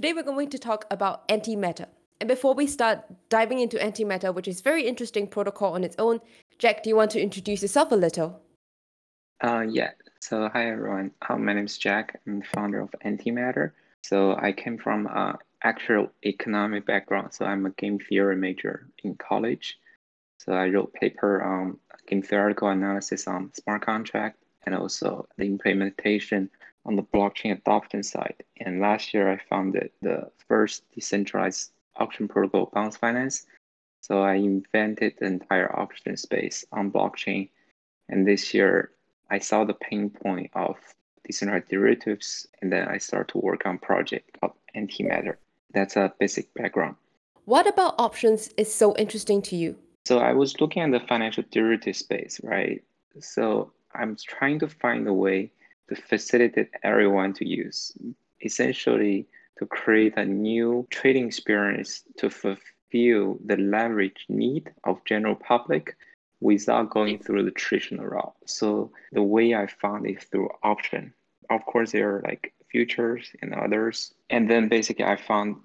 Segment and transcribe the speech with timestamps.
[0.00, 1.84] Today we're going to talk about antimatter.
[2.20, 6.20] And before we start diving into antimatter, which is very interesting protocol on its own,
[6.58, 8.40] Jack, do you want to introduce yourself a little?
[9.44, 9.90] Uh, yeah.
[10.22, 11.10] So hi everyone.
[11.28, 12.18] Uh, my name is Jack.
[12.26, 13.72] I'm the founder of Antimatter.
[14.02, 17.34] So I came from uh, actual economic background.
[17.34, 19.78] So I'm a game theory major in college.
[20.38, 21.76] So I wrote paper on
[22.06, 26.48] game theoretical analysis on smart contract and also the implementation
[26.84, 28.42] on the blockchain adoption side.
[28.58, 33.46] And last year I founded the first decentralized auction protocol Bounce Finance.
[34.00, 37.50] So I invented the entire auction space on blockchain.
[38.08, 38.90] And this year
[39.30, 40.76] I saw the pain point of
[41.24, 45.36] decentralized derivatives, and then I started to work on project called Antimatter.
[45.72, 46.96] That's a basic background.
[47.44, 49.76] What about options is so interesting to you?
[50.06, 52.82] So I was looking at the financial derivative space, right?
[53.20, 55.52] So I'm trying to find a way
[55.90, 57.92] to facilitate everyone to use,
[58.40, 59.26] essentially
[59.58, 65.96] to create a new trading experience to fulfill the leverage need of general public
[66.40, 68.34] without going through the traditional route.
[68.46, 71.12] So the way I found it through option.
[71.50, 74.14] Of course, there are like futures and others.
[74.30, 75.56] And then basically I found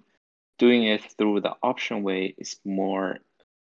[0.57, 3.19] doing it through the option way is more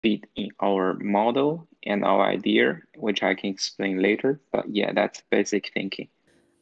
[0.01, 4.39] fit in our model and our idea, which I can explain later.
[4.51, 6.07] But yeah, that's basic thinking.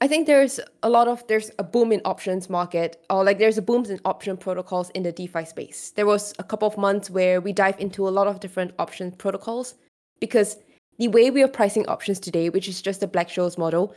[0.03, 3.57] I think there's a lot of there's a boom in options market or like there's
[3.57, 5.91] a boom in option protocols in the DeFi space.
[5.91, 9.13] There was a couple of months where we dive into a lot of different option
[9.13, 9.75] protocols
[10.19, 10.57] because
[10.99, 13.95] the way we are pricing options today, which is just a Black-Scholes model,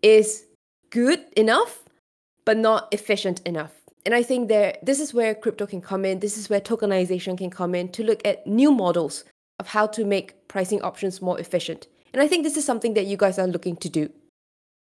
[0.00, 0.44] is
[0.90, 1.82] good enough
[2.44, 3.72] but not efficient enough.
[4.06, 6.20] And I think there this is where crypto can come in.
[6.20, 9.24] This is where tokenization can come in to look at new models
[9.58, 11.88] of how to make pricing options more efficient.
[12.12, 14.08] And I think this is something that you guys are looking to do.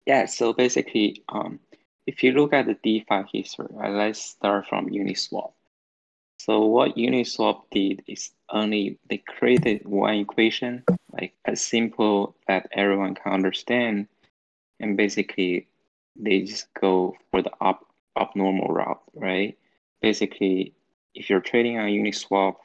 [0.05, 1.59] Yeah, so basically, um,
[2.07, 5.51] if you look at the DeFi history, right, let's start from Uniswap.
[6.39, 13.13] So what Uniswap did is only they created one equation, like as simple that everyone
[13.13, 14.07] can understand,
[14.79, 15.67] and basically
[16.15, 17.85] they just go for the up
[18.17, 19.55] abnormal route, right?
[20.01, 20.73] Basically,
[21.13, 22.55] if you're trading on Uniswap,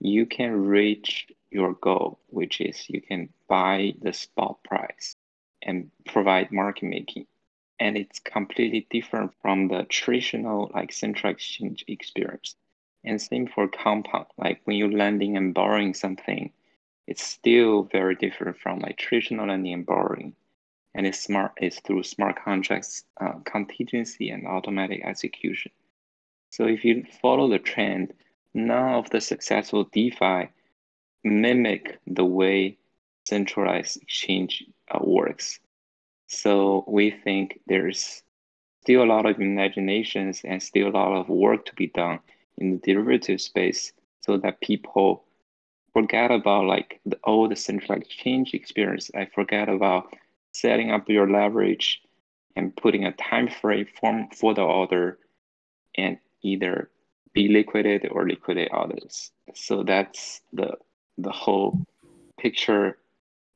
[0.00, 5.14] you can reach your goal, which is you can buy the spot price
[5.64, 7.26] and provide market making.
[7.80, 12.56] And it's completely different from the traditional like central exchange experience.
[13.04, 16.52] And same for compound, like when you're lending and borrowing something,
[17.06, 20.34] it's still very different from like traditional lending and borrowing
[20.94, 25.70] and it's smart it's through smart contracts uh, contingency and automatic execution
[26.50, 28.12] so if you follow the trend
[28.54, 30.48] none of the successful defi
[31.24, 32.76] mimic the way
[33.24, 35.60] centralized exchange uh, works
[36.26, 38.22] so we think there's
[38.82, 42.18] still a lot of imaginations and still a lot of work to be done
[42.58, 45.24] in the derivative space so that people
[45.92, 50.14] forget about like the old central exchange experience i forget about
[50.52, 52.02] setting up your leverage
[52.56, 55.18] and putting a time frame form for the order
[55.96, 56.90] and either
[57.32, 59.32] be liquidated or liquidate others.
[59.54, 60.76] So that's the
[61.18, 61.84] the whole
[62.38, 62.98] picture,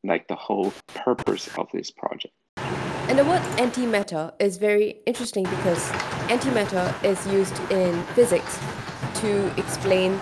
[0.04, 2.34] like the whole purpose of this project.
[3.08, 5.82] And the word antimatter is very interesting because
[6.28, 8.58] antimatter is used in physics
[9.20, 10.20] to explain,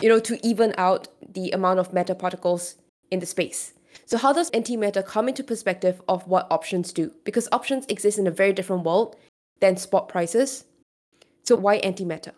[0.00, 2.76] you know, to even out the amount of matter particles
[3.10, 3.74] in the space.
[4.06, 7.12] So how does antimatter come into perspective of what options do?
[7.24, 9.16] Because options exist in a very different world
[9.60, 10.64] than spot prices.
[11.42, 12.32] So why antimatter?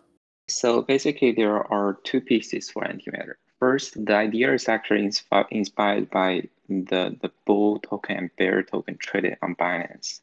[0.49, 3.35] So basically, there are two pieces for antimatter.
[3.59, 8.97] First, the idea is actually inspi- inspired by the, the bull token and bear token
[8.99, 10.21] traded on Binance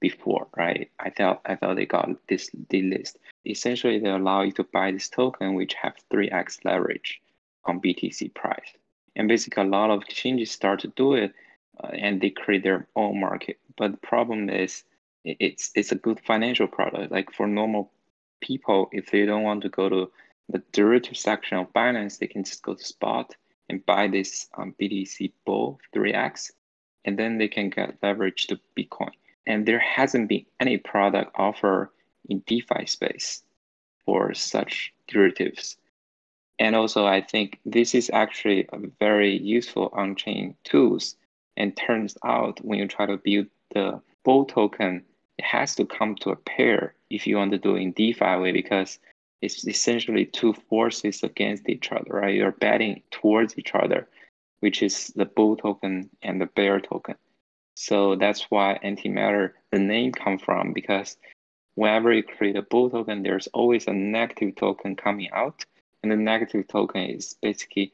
[0.00, 0.90] before, right?
[0.98, 3.18] I thought I thought they got this list.
[3.46, 7.20] Essentially, they allow you to buy this token which have 3x leverage
[7.64, 8.76] on BTC price
[9.16, 11.32] and basically a lot of exchanges start to do it
[11.82, 14.84] uh, and they create their own market but the problem is
[15.24, 17.92] it's it's a good financial product like for normal
[18.40, 20.10] people if they don't want to go to
[20.48, 23.34] the derivative section of binance they can just go to spot
[23.72, 26.52] and buy this um, btc bull 3x
[27.04, 29.10] and then they can get leverage to bitcoin
[29.46, 31.90] and there hasn't been any product offer
[32.28, 33.42] in defi space
[34.04, 35.76] for such derivatives
[36.62, 41.16] and also, I think this is actually a very useful on-chain tools.
[41.56, 45.04] And turns out when you try to build the bull token,
[45.38, 48.36] it has to come to a pair if you want to do it in DeFi
[48.36, 49.00] way because
[49.42, 52.34] it's essentially two forces against each other, right?
[52.34, 54.08] You're betting towards each other,
[54.60, 57.16] which is the bull token and the bear token.
[57.74, 61.16] So that's why antimatter, the name come from because
[61.74, 65.64] whenever you create a bull token, there's always a negative token coming out,
[66.02, 67.92] and the negative token is basically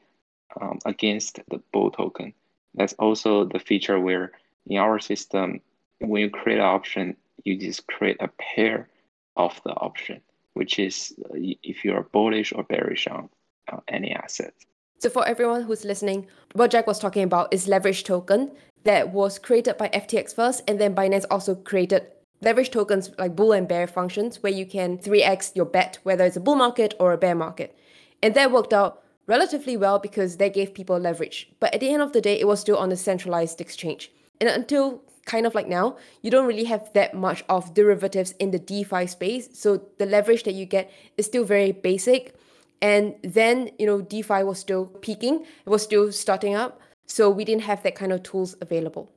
[0.59, 2.33] um, against the bull token.
[2.75, 4.31] That's also the feature where
[4.67, 5.61] in our system,
[5.99, 8.89] when you create an option, you just create a pair
[9.35, 10.21] of the option,
[10.53, 13.29] which is uh, if you are bullish or bearish on
[13.71, 14.53] uh, any asset.
[14.99, 18.51] So for everyone who's listening, what Jack was talking about is leverage token
[18.83, 22.07] that was created by FTX first, and then Binance also created
[22.41, 26.37] leverage tokens like bull and bear functions where you can 3x your bet whether it's
[26.37, 27.77] a bull market or a bear market.
[28.21, 31.49] And that worked out relatively well because they gave people leverage.
[31.59, 34.11] But at the end of the day, it was still on a centralized exchange.
[34.41, 38.51] And until kind of like now, you don't really have that much of derivatives in
[38.51, 39.49] the DeFi space.
[39.53, 42.35] So the leverage that you get is still very basic.
[42.81, 46.79] And then, you know, DeFi was still peaking, it was still starting up.
[47.05, 49.11] So we didn't have that kind of tools available.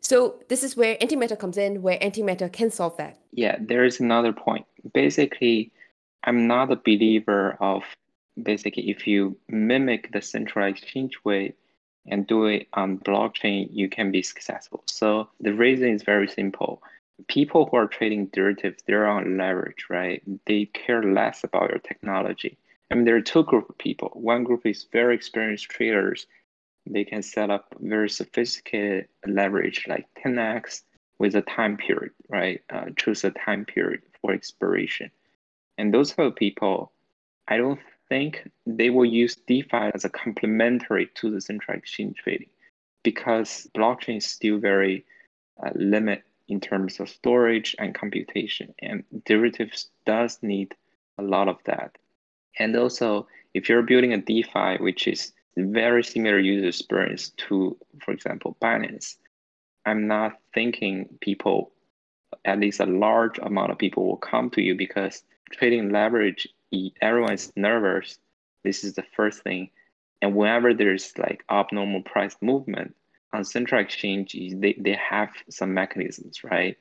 [0.00, 3.18] So this is where antimatter comes in, where antimatter can solve that.
[3.32, 4.66] Yeah, there is another point.
[4.92, 5.70] Basically,
[6.24, 7.84] I'm not a believer of
[8.42, 11.54] basically if you mimic the central exchange way
[12.06, 14.82] and do it on blockchain, you can be successful.
[14.86, 16.82] So the reason is very simple.
[17.28, 20.22] People who are trading derivatives, they're on leverage, right?
[20.46, 22.58] They care less about your technology.
[22.90, 24.10] I mean, there are two group of people.
[24.14, 26.26] One group is very experienced traders
[26.86, 30.82] they can set up very sophisticated leverage like 10x
[31.18, 32.62] with a time period, right?
[32.70, 35.10] Uh, choose a time period for expiration.
[35.78, 36.92] And those of people,
[37.46, 37.78] I don't
[38.12, 42.50] think they will use DeFi as a complementary to the central exchange trading
[43.02, 45.04] because blockchain is still very
[45.64, 50.74] uh, limit in terms of storage and computation and derivatives does need
[51.18, 51.90] a lot of that
[52.58, 58.12] and also if you're building a defi which is very similar user experience to, for
[58.12, 59.16] example, Binance.
[59.84, 61.72] I'm not thinking people,
[62.44, 66.48] at least a large amount of people will come to you because trading leverage,
[67.00, 68.18] everyone is nervous.
[68.64, 69.70] This is the first thing.
[70.20, 72.94] And whenever there's like abnormal price movement
[73.32, 76.76] on central exchange, they, they have some mechanisms, right?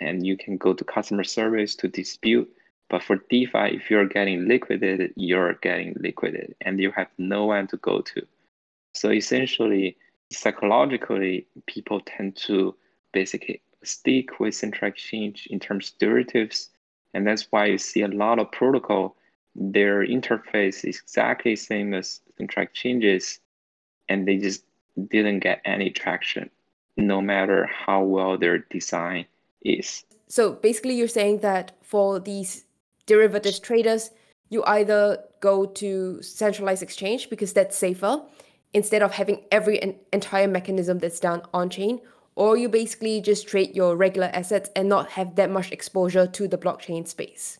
[0.00, 2.52] And you can go to customer service to dispute
[2.92, 7.66] but for DeFi, if you're getting liquidated, you're getting liquidated and you have no one
[7.68, 8.26] to go to.
[8.92, 9.96] So essentially,
[10.30, 12.76] psychologically, people tend to
[13.14, 16.68] basically stick with central exchange in terms of derivatives.
[17.14, 19.16] And that's why you see a lot of protocol,
[19.54, 23.40] their interface is exactly same as contract changes,
[24.08, 24.64] and they just
[25.08, 26.50] didn't get any traction,
[26.96, 29.26] no matter how well their design
[29.62, 30.04] is.
[30.28, 32.64] So basically, you're saying that for these
[33.06, 34.10] derivatives traders,
[34.48, 38.22] you either go to centralized exchange because that's safer
[38.74, 42.00] instead of having every en- entire mechanism that's done on chain,
[42.34, 46.48] or you basically just trade your regular assets and not have that much exposure to
[46.48, 47.58] the blockchain space.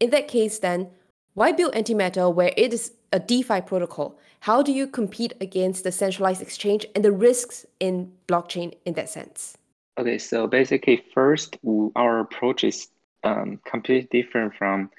[0.00, 0.90] In that case, then,
[1.38, 4.18] why build Antimatter where it is a DeFi protocol?
[4.40, 9.08] How do you compete against the centralized exchange and the risks in blockchain in that
[9.08, 9.56] sense?
[9.98, 11.56] Okay, so basically, first,
[11.94, 12.88] our approach is
[13.22, 14.90] um, completely different from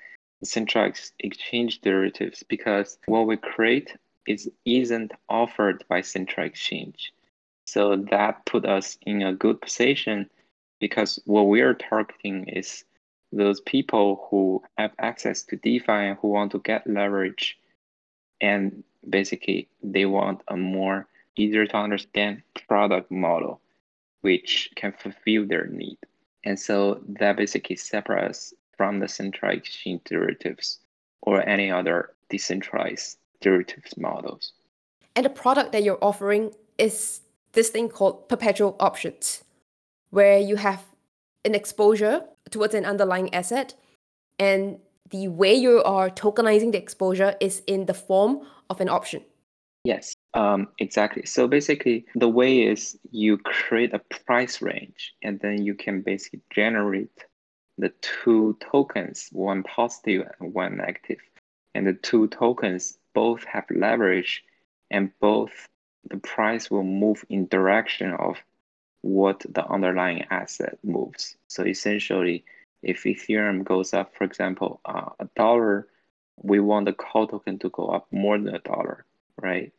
[0.42, 0.90] central
[1.20, 7.12] exchange derivatives because what we create is isn't offered by central exchange.
[7.68, 10.30] So that put us in a good position
[10.80, 12.86] because what we are targeting is
[13.32, 17.58] those people who have access to DeFi and who want to get leverage
[18.42, 23.62] and basically they want a more easier to understand product model
[24.22, 25.98] which can fulfill their need.
[26.44, 30.80] And so that basically separates from the centralized exchange derivatives
[31.22, 34.54] or any other decentralized derivatives models.
[35.16, 37.22] And the product that you're offering is
[37.54, 39.44] this thing called perpetual options,
[40.12, 40.86] where you have
[41.50, 43.74] an exposure towards an underlying asset,
[44.38, 44.78] and
[45.10, 49.22] the way you are tokenizing the exposure is in the form of an option.
[49.84, 51.26] Yes, um, exactly.
[51.26, 56.42] So basically, the way is you create a price range, and then you can basically
[56.54, 57.26] generate
[57.78, 61.20] the two tokens, one positive and one negative.
[61.74, 64.44] And the two tokens both have leverage,
[64.92, 65.68] and both
[66.10, 68.36] the price will move in direction of
[69.02, 71.38] what the underlying asset moves.
[71.48, 72.46] So essentially,
[72.84, 75.88] if Ethereum goes up, for example, uh, a dollar,
[76.42, 79.06] we want the call token to go up more than a dollar
[79.42, 79.72] right?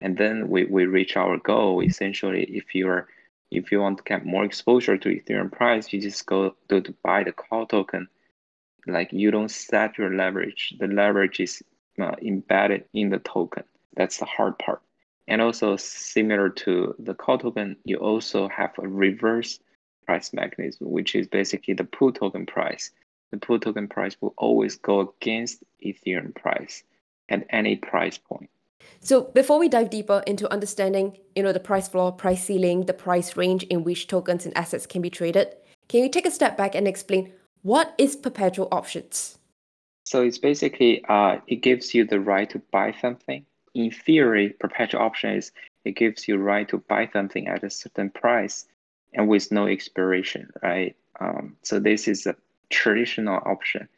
[0.00, 1.82] And then we, we reach our goal.
[1.82, 3.08] Essentially, if you're
[3.50, 6.94] if you want to get more exposure to Ethereum price, you just go to, to
[7.02, 8.08] buy the call token.
[8.86, 10.74] Like you don't set your leverage.
[10.78, 11.62] The leverage is
[12.00, 13.64] uh, embedded in the token.
[13.96, 14.82] That's the hard part.
[15.28, 19.60] And also similar to the call token, you also have a reverse
[20.06, 22.90] price mechanism, which is basically the put token price.
[23.30, 26.82] the put token price will always go against Ethereum price
[27.28, 28.48] at any price point.
[29.00, 32.94] So before we dive deeper into understanding, you know, the price floor, price ceiling, the
[32.94, 35.54] price range in which tokens and assets can be traded,
[35.88, 37.32] can you take a step back and explain
[37.62, 39.38] what is perpetual options?
[40.04, 43.44] So it's basically uh, it gives you the right to buy something.
[43.78, 45.52] In theory, perpetual option is
[45.84, 48.66] it gives you right to buy something at a certain price
[49.14, 50.96] and with no expiration, right?
[51.20, 52.34] Um, so this is a
[52.70, 53.88] traditional option.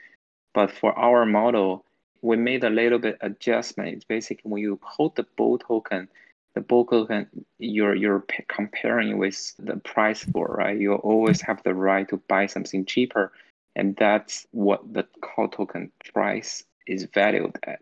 [0.52, 1.86] But for our model,
[2.20, 3.94] we made a little bit adjustment.
[3.94, 6.08] It's basically when you hold the bull token,
[6.52, 10.78] the bull token you're you're comparing with the price for right.
[10.78, 13.32] You always have the right to buy something cheaper,
[13.74, 17.80] and that's what the call token price is valued at.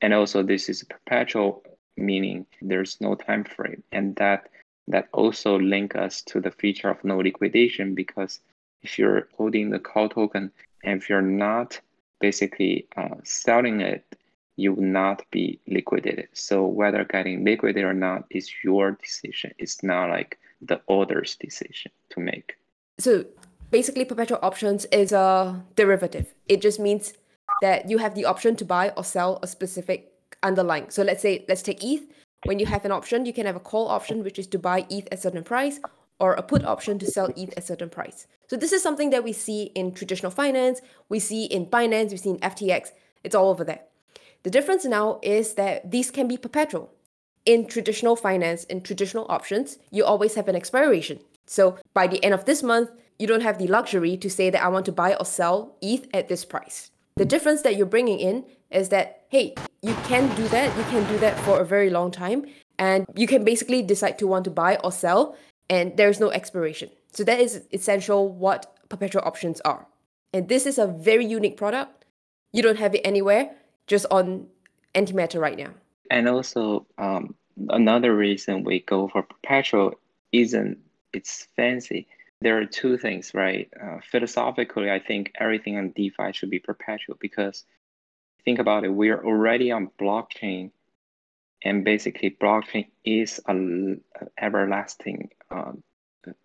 [0.00, 1.62] And also, this is perpetual,
[1.96, 4.50] meaning there's no time frame, and that
[4.88, 8.40] that also link us to the feature of no liquidation because
[8.82, 10.52] if you're holding the call token
[10.84, 11.80] and if you're not
[12.20, 14.04] basically uh, selling it,
[14.56, 16.28] you will not be liquidated.
[16.32, 19.52] So whether getting liquidated or not is your decision.
[19.58, 22.56] It's not like the order's decision to make.
[22.98, 23.26] So
[23.70, 26.34] basically, perpetual options is a derivative.
[26.48, 27.12] It just means
[27.62, 30.90] that you have the option to buy or sell a specific underlying.
[30.90, 32.02] So let's say let's take ETH.
[32.44, 34.86] When you have an option, you can have a call option, which is to buy
[34.90, 35.80] ETH at a certain price,
[36.20, 38.26] or a put option to sell ETH at a certain price.
[38.48, 42.16] So this is something that we see in traditional finance, we see in Binance, we
[42.16, 42.90] see in FTX.
[43.24, 43.80] It's all over there.
[44.44, 46.92] The difference now is that these can be perpetual.
[47.44, 51.20] In traditional finance, in traditional options, you always have an expiration.
[51.46, 54.62] So by the end of this month, you don't have the luxury to say that
[54.62, 56.90] I want to buy or sell ETH at this price.
[57.16, 60.76] The difference that you're bringing in is that, hey, you can do that.
[60.76, 62.44] You can do that for a very long time.
[62.78, 65.34] And you can basically decide to want to buy or sell
[65.68, 66.90] and there's no expiration.
[67.12, 69.86] So that is essential what perpetual options are.
[70.32, 72.04] And this is a very unique product.
[72.52, 73.50] You don't have it anywhere,
[73.86, 74.46] just on
[74.94, 75.70] Antimatter right now.
[76.10, 77.34] And also, um,
[77.70, 79.94] another reason we go for perpetual
[80.32, 80.78] isn't
[81.12, 82.06] it's fancy.
[82.40, 83.68] There are two things, right?
[83.82, 87.64] Uh, philosophically, I think everything on DeFi should be perpetual because
[88.44, 90.70] think about it, we're already on blockchain
[91.64, 93.96] and basically blockchain is a,
[94.38, 95.82] everlasting um,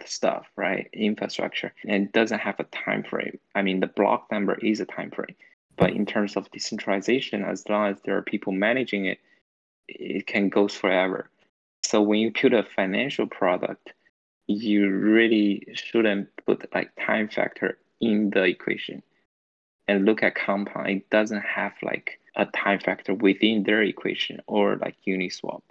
[0.06, 0.90] stuff right?
[0.94, 3.40] Infrastructure and doesn't have a time frame.
[3.56, 5.36] I mean the block number is a time frame
[5.78, 9.20] but in terms of decentralization as long as there are people managing it
[9.88, 11.30] it can go forever.
[11.84, 13.94] So when you put a financial product
[14.52, 19.04] you really shouldn't put like time factor in the equation
[19.88, 24.78] and look at compound it doesn't have like a time factor within their equation or
[24.78, 25.62] like Uniswap.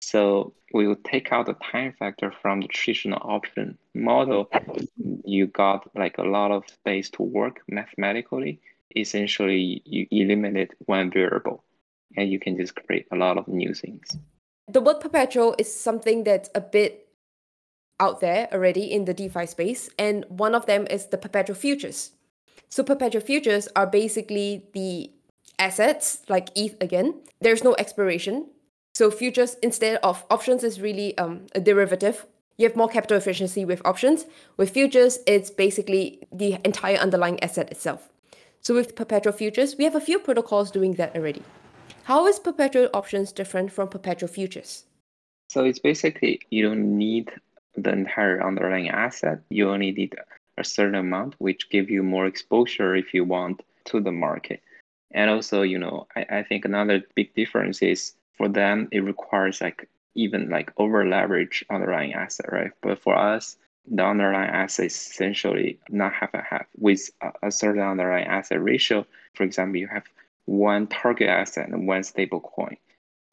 [0.00, 4.50] So we will take out the time factor from the traditional option model.
[5.24, 8.60] You got like a lot of space to work mathematically.
[8.94, 11.64] Essentially, you eliminate one variable
[12.16, 14.18] and you can just create a lot of new things.
[14.68, 17.08] The word perpetual is something that's a bit
[18.02, 19.88] out there already in the DeFi space.
[19.98, 22.10] And one of them is the perpetual futures.
[22.68, 25.12] So perpetual futures are basically the
[25.58, 28.46] assets like ETH again, there's no expiration.
[28.94, 32.26] So futures instead of options is really um, a derivative.
[32.58, 34.26] You have more capital efficiency with options.
[34.56, 38.08] With futures, it's basically the entire underlying asset itself.
[38.60, 41.42] So with perpetual futures, we have a few protocols doing that already.
[42.04, 44.84] How is perpetual options different from perpetual futures?
[45.48, 47.30] So it's basically you don't need
[47.76, 49.40] the entire underlying asset.
[49.48, 50.14] You only need
[50.58, 54.62] a certain amount, which give you more exposure if you want to the market.
[55.12, 59.60] And also, you know, I, I think another big difference is for them, it requires
[59.60, 62.70] like even like over leverage underlying asset, right?
[62.82, 63.56] But for us,
[63.90, 68.62] the underlying asset is essentially not half and half with a, a certain underlying asset
[68.62, 69.06] ratio.
[69.34, 70.04] For example, you have
[70.44, 72.76] one target asset and one stable coin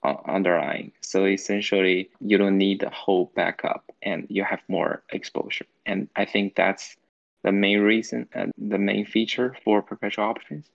[0.01, 0.93] Uh, underlying.
[1.01, 5.65] So essentially, you don't need the whole backup and you have more exposure.
[5.85, 6.95] And I think that's
[7.43, 10.69] the main reason and the main feature for perpetual options.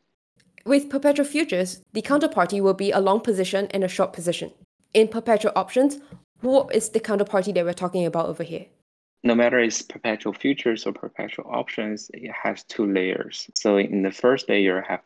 [0.67, 4.53] With perpetual futures, the counterparty will be a long position and a short position.
[4.93, 6.01] In perpetual options,
[6.43, 8.67] what is the counterparty that we're talking about over here?
[9.23, 13.49] No matter it's perpetual futures or perpetual options, it has two layers.
[13.55, 15.01] So in the first layer, you have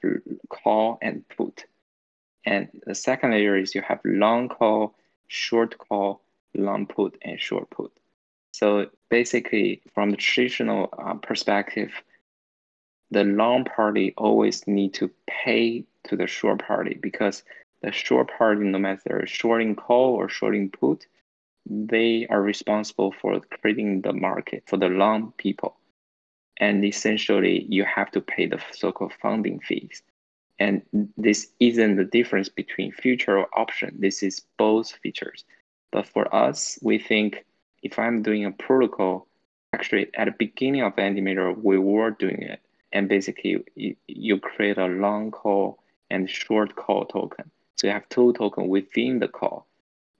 [0.48, 1.66] call and put.
[2.44, 4.94] And the second layer is you have long call,
[5.28, 6.22] short call,
[6.54, 7.92] long put, and short put.
[8.52, 11.92] So basically, from the traditional uh, perspective,
[13.10, 17.44] the long party always need to pay to the short party because
[17.82, 21.06] the short party, no matter they're shorting call or shorting put,
[21.66, 25.76] they are responsible for creating the market for the long people.
[26.58, 30.02] and essentially you have to pay the so-called funding fees.
[30.58, 30.82] And
[31.16, 33.96] this isn't the difference between future or option.
[33.98, 35.44] This is both features.
[35.92, 37.44] But for us, we think
[37.82, 39.28] if I'm doing a protocol,
[39.72, 42.60] actually at the beginning of Antimatter, we were doing it.
[42.92, 45.78] And basically you, you create a long call
[46.10, 47.50] and short call token.
[47.76, 49.66] So you have two token within the call.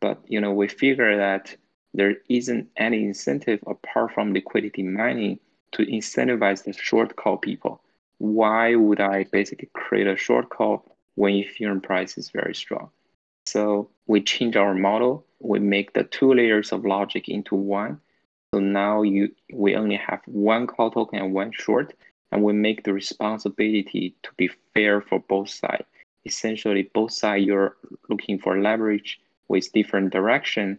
[0.00, 1.56] But you know, we figure that
[1.94, 5.40] there isn't any incentive apart from liquidity mining
[5.72, 7.82] to incentivize the short call people.
[8.18, 12.90] Why would I basically create a short call when Ethereum price is very strong?
[13.46, 15.24] So we change our model.
[15.40, 18.00] We make the two layers of logic into one.
[18.52, 21.94] So now you we only have one call token and one short,
[22.32, 25.86] and we make the responsibility to be fair for both sides.
[26.24, 27.76] Essentially, both sides you're
[28.08, 30.78] looking for leverage with different direction.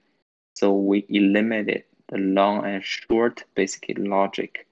[0.55, 4.67] So we eliminated the long and short basically logic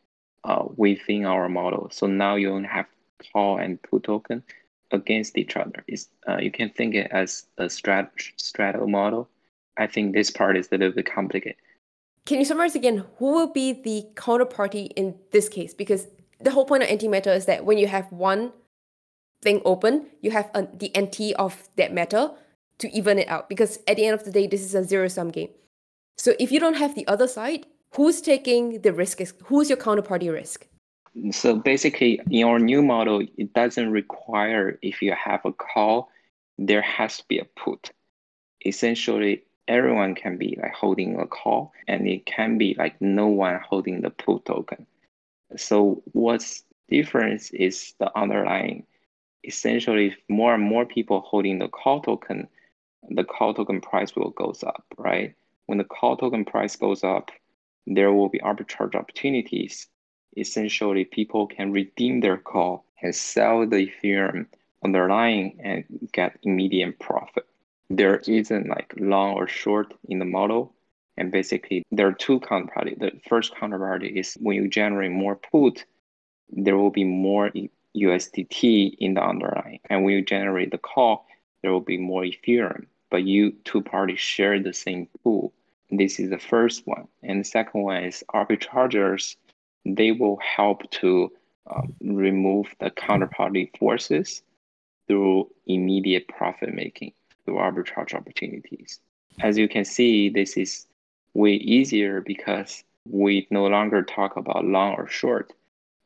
[0.48, 1.89] uh, within our model.
[1.92, 2.88] So now you only have
[3.34, 4.44] call and put token
[4.92, 5.84] against each other.
[6.27, 9.30] Uh, you can think it as a strat straddle model.
[9.75, 11.58] I think this part is a little bit complicated.
[12.25, 15.74] Can you summarize again who will be the counterparty in this case?
[15.74, 16.08] Because
[16.39, 18.54] the whole point of antimatter is that when you have one
[19.42, 22.32] thing open, you have a, the NT of that matter
[22.80, 23.50] to even it out.
[23.50, 25.50] Because at the end of the day, this is a zero sum game.
[26.18, 27.66] So if you don't have the other side,
[27.98, 29.20] who's taking the risk?
[29.46, 30.68] Who's your counterparty risk?
[31.32, 36.10] So basically, in our new model, it doesn't require if you have a call,
[36.60, 37.92] there has to be a put.
[38.63, 43.60] Essentially, everyone can be like holding a call, and it can be like no one
[43.68, 44.86] holding the put token.
[45.56, 48.86] So what's difference is the underlying.
[49.44, 52.48] Essentially, if more and more people holding the call token,
[53.10, 55.34] the call token price will goes up, right?
[55.66, 57.32] When the call token price goes up,
[57.88, 59.88] there will be arbitrage opportunities.
[60.36, 64.46] Essentially, people can redeem their call and sell the Ethereum
[64.83, 67.46] underlying and get immediate profit.
[67.90, 70.74] There isn't like long or short in the model.
[71.16, 73.00] And basically, there are two counterparty.
[73.00, 75.85] The first counterparty is when you generate more put,
[76.50, 77.51] there will be more
[77.96, 79.79] USDT in the underlying.
[79.90, 81.25] And when you generate the call,
[81.62, 82.85] there will be more Ethereum.
[83.09, 85.53] But you two parties share the same pool.
[85.90, 87.08] This is the first one.
[87.24, 89.36] And the second one is arbitrageurs.
[89.86, 91.32] They will help to
[91.70, 94.42] um, remove the counterparty forces
[95.08, 97.14] through immediate profit making
[97.46, 99.00] through arbitrage opportunities.
[99.40, 100.86] As you can see, this is
[101.34, 105.54] way easier because we no longer talk about long or short.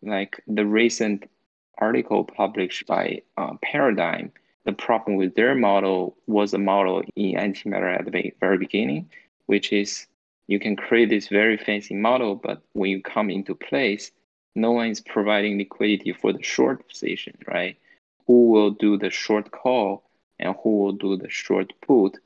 [0.04, 1.30] Like the recent
[1.78, 4.32] article published by uh, Paradigm,
[4.66, 9.10] the problem with their model was a model in antimatter at the very beginning
[9.52, 10.08] which is
[10.48, 14.12] you can create this very fancy model, but when you come into place,
[14.56, 17.76] no one is providing liquidity for the short position, right?
[18.28, 20.04] Who will do the short call
[20.40, 22.18] and who will do the short put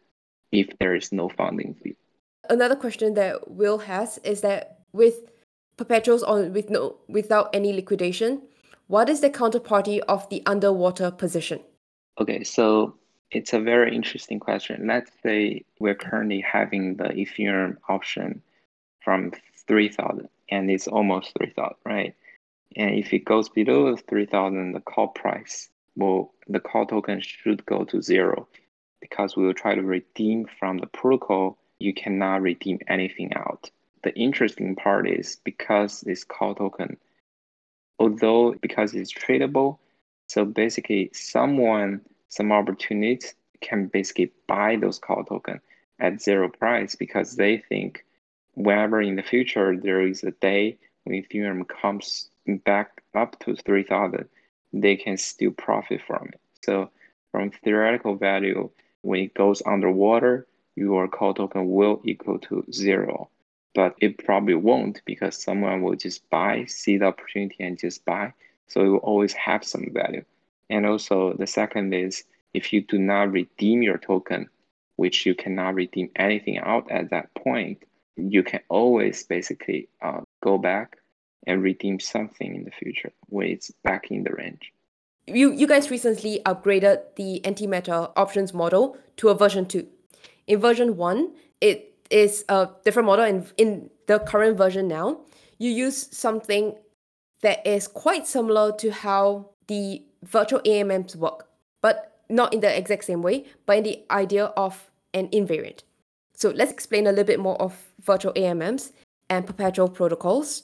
[0.51, 1.95] if there is no funding fee?
[2.47, 5.15] Another question that Will has is that with
[5.77, 8.43] perpetuals on with no without any liquidation,
[8.85, 11.59] what is the counterparty of the underwater position?
[12.21, 12.95] Okay, so
[13.31, 14.87] it's a very interesting question.
[14.87, 18.41] Let's say we're currently having the Ethereum option
[19.03, 19.31] from
[19.67, 22.15] 3000 and it's almost 3000, right?
[22.75, 27.83] And if it goes below 3000, the call price will, the call token should go
[27.85, 28.47] to zero
[29.01, 31.57] because we will try to redeem from the protocol.
[31.79, 33.69] You cannot redeem anything out.
[34.03, 36.97] The interesting part is because this call token,
[37.97, 39.79] although because it's tradable,
[40.27, 45.59] so basically someone some opportunities can basically buy those call token
[45.99, 48.05] at zero price because they think
[48.53, 52.29] whenever in the future there is a day when Ethereum comes
[52.65, 54.27] back up to 3000,
[54.73, 56.39] they can still profit from it.
[56.63, 56.89] So
[57.31, 58.69] from theoretical value,
[59.01, 63.29] when it goes underwater, your call token will equal to zero.
[63.73, 68.33] But it probably won't because someone will just buy, see the opportunity and just buy.
[68.67, 70.25] So it will always have some value.
[70.69, 72.23] And also the second is
[72.53, 74.49] if you do not redeem your token,
[74.95, 77.83] which you cannot redeem anything out at that point,
[78.15, 80.97] you can always basically uh, go back
[81.47, 84.71] and redeem something in the future when it's back in the range.
[85.27, 89.85] You, you guys recently upgraded the antimatter options model to a version 2.
[90.47, 93.25] In version 1, it is a different model.
[93.25, 95.21] And in the current version now,
[95.57, 96.75] you use something
[97.41, 101.47] that is quite similar to how the virtual AMMs work,
[101.81, 105.81] but not in the exact same way, but in the idea of an invariant.
[106.33, 108.91] So let's explain a little bit more of virtual AMMs
[109.29, 110.63] and perpetual protocols.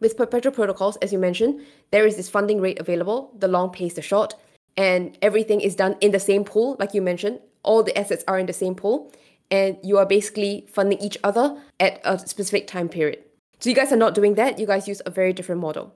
[0.00, 3.94] With perpetual protocols, as you mentioned, there is this funding rate available, the long pays
[3.94, 4.34] the short,
[4.76, 7.40] and everything is done in the same pool, like you mentioned.
[7.62, 9.12] All the assets are in the same pool,
[9.50, 13.24] and you are basically funding each other at a specific time period.
[13.58, 14.58] So you guys are not doing that.
[14.58, 15.94] You guys use a very different model.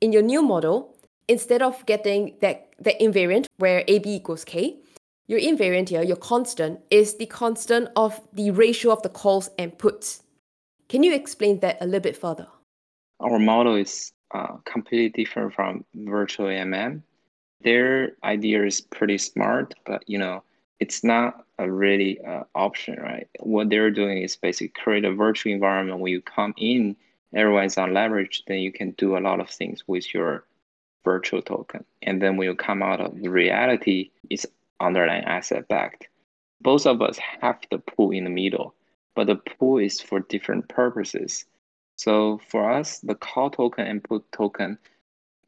[0.00, 0.94] In your new model,
[1.28, 4.78] instead of getting that, that invariant where AB equals K,
[5.26, 9.78] your invariant here, your constant, is the constant of the ratio of the calls and
[9.78, 10.22] puts.
[10.88, 12.48] Can you explain that a little bit further?
[13.20, 17.02] Our model is uh, completely different from virtual AMM.
[17.62, 20.42] Their idea is pretty smart, but you know,
[20.80, 23.28] it's not a really uh, option, right?
[23.40, 26.96] What they're doing is basically create a virtual environment where you come in,
[27.34, 30.44] everyone's on leverage, then you can do a lot of things with your
[31.04, 31.84] virtual token.
[32.02, 34.46] And then when you come out of reality, it's
[34.80, 36.08] underlying asset backed.
[36.60, 38.74] Both of us have the pool in the middle,
[39.14, 41.44] but the pool is for different purposes.
[41.96, 44.78] So for us, the call token and put token,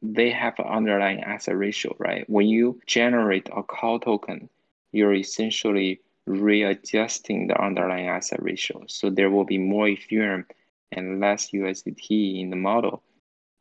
[0.01, 2.29] they have an underlying asset ratio, right?
[2.29, 4.49] When you generate a call token,
[4.91, 8.83] you're essentially readjusting the underlying asset ratio.
[8.87, 10.45] So there will be more Ethereum
[10.91, 13.03] and less USDT in the model,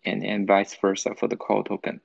[0.05, 2.01] and, and vice versa for the call token.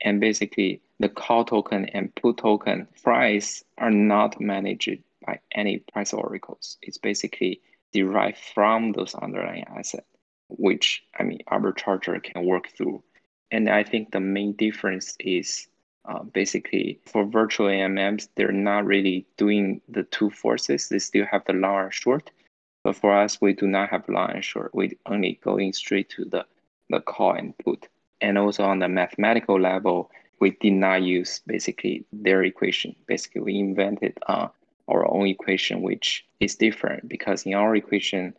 [0.00, 6.12] And basically, the call token and put token price are not managed by any price
[6.12, 6.78] oracles.
[6.82, 7.60] It's basically
[7.92, 10.06] derived from those underlying assets,
[10.48, 13.02] which I mean arbitrager can work through.
[13.50, 15.68] And I think the main difference is
[16.06, 20.88] uh, basically for virtual AMMs, they're not really doing the two forces.
[20.88, 22.30] They still have the long and short.
[22.82, 24.74] But for us, we do not have long and short.
[24.74, 26.44] We're only going straight to the,
[26.90, 27.88] the call and put.
[28.20, 32.96] And also on the mathematical level, we did not use basically their equation.
[33.06, 34.48] Basically, we invented uh,
[34.88, 38.34] our own equation, which is different because in our equation,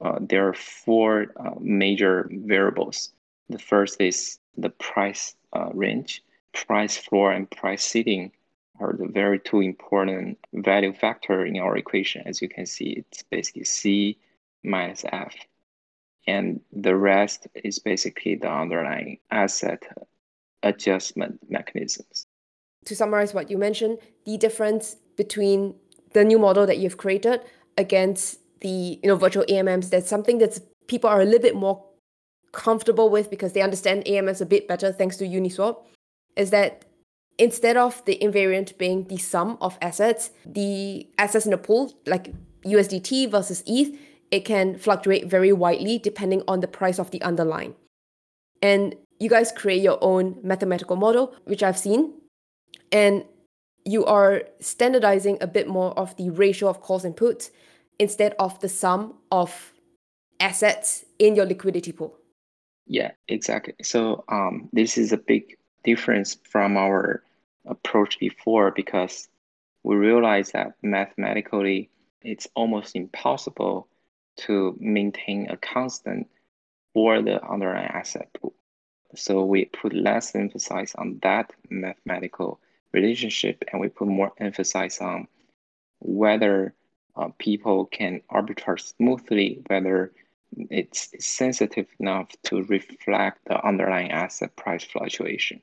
[0.00, 3.12] uh, there are four uh, major variables.
[3.48, 6.22] The first is the price uh, range
[6.66, 8.32] price floor and price ceiling
[8.80, 12.22] are the very two important value factor in our equation.
[12.26, 14.18] As you can see, it's basically C
[14.64, 15.34] minus F.
[16.26, 19.82] And the rest is basically the underlying asset
[20.62, 22.26] adjustment mechanisms.
[22.86, 25.74] To summarize what you mentioned, the difference between
[26.12, 27.40] the new model that you've created
[27.76, 30.58] against the you know virtual AMMs, that's something that
[30.88, 31.84] people are a little bit more
[32.52, 35.76] comfortable with because they understand AMMs a bit better thanks to Uniswap
[36.36, 36.84] is that
[37.38, 42.32] instead of the invariant being the sum of assets, the assets in the pool, like
[42.64, 43.98] USDT versus ETH,
[44.30, 47.74] it can fluctuate very widely depending on the price of the underlying.
[48.62, 52.12] And you guys create your own mathematical model, which I've seen,
[52.92, 53.24] and
[53.84, 57.50] you are standardizing a bit more of the ratio of calls and puts
[57.98, 59.72] instead of the sum of
[60.40, 62.16] assets in your liquidity pool.
[62.86, 63.74] Yeah, exactly.
[63.82, 67.22] So um, this is a big difference from our
[67.64, 69.28] approach before because
[69.82, 71.90] we realized that mathematically
[72.22, 73.88] it's almost impossible
[74.36, 76.28] to maintain a constant
[76.94, 78.54] for the underlying asset pool.
[79.14, 82.60] So we put less emphasis on that mathematical
[82.92, 85.28] relationship and we put more emphasis on
[86.00, 86.74] whether
[87.16, 90.12] uh, people can arbitrage smoothly, whether
[90.70, 95.60] it's sensitive enough to reflect the underlying asset price fluctuation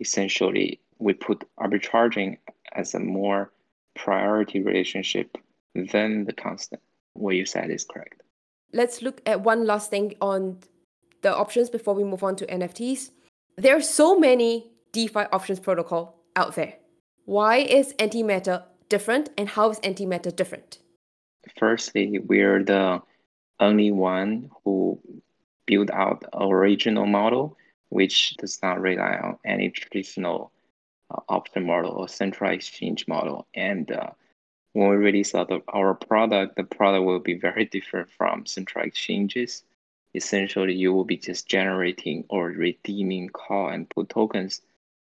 [0.00, 2.38] essentially we put arbitraging
[2.72, 3.52] as a more
[3.94, 5.36] priority relationship
[5.74, 6.82] than the constant.
[7.14, 8.22] What you said is correct.
[8.72, 10.58] Let's look at one last thing on
[11.22, 13.10] the options before we move on to NFTs.
[13.56, 16.74] There are so many DeFi options protocol out there.
[17.24, 20.78] Why is Antimatter different and how is Antimatter different?
[21.58, 23.02] Firstly, we're the
[23.58, 24.98] only one who
[25.66, 27.56] built out a original model
[27.90, 30.52] which does not rely on any traditional
[31.10, 33.46] uh, option model or central exchange model.
[33.54, 34.10] And uh,
[34.72, 39.64] when we release our, our product, the product will be very different from central exchanges.
[40.14, 44.60] Essentially, you will be just generating or redeeming call and put tokens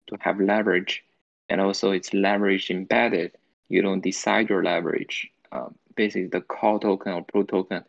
[0.08, 1.04] to have leverage.
[1.48, 3.32] And also, it's leverage embedded.
[3.70, 5.30] You don't decide your leverage.
[5.52, 7.84] Um, basically, the call token or put token,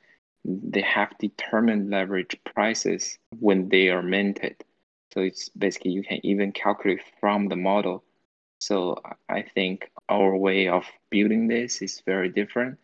[0.45, 4.63] they have determined leverage prices when they are minted.
[5.13, 8.05] So it's basically you can even calculate from the model.
[8.61, 12.79] So I think our way of building this is very different.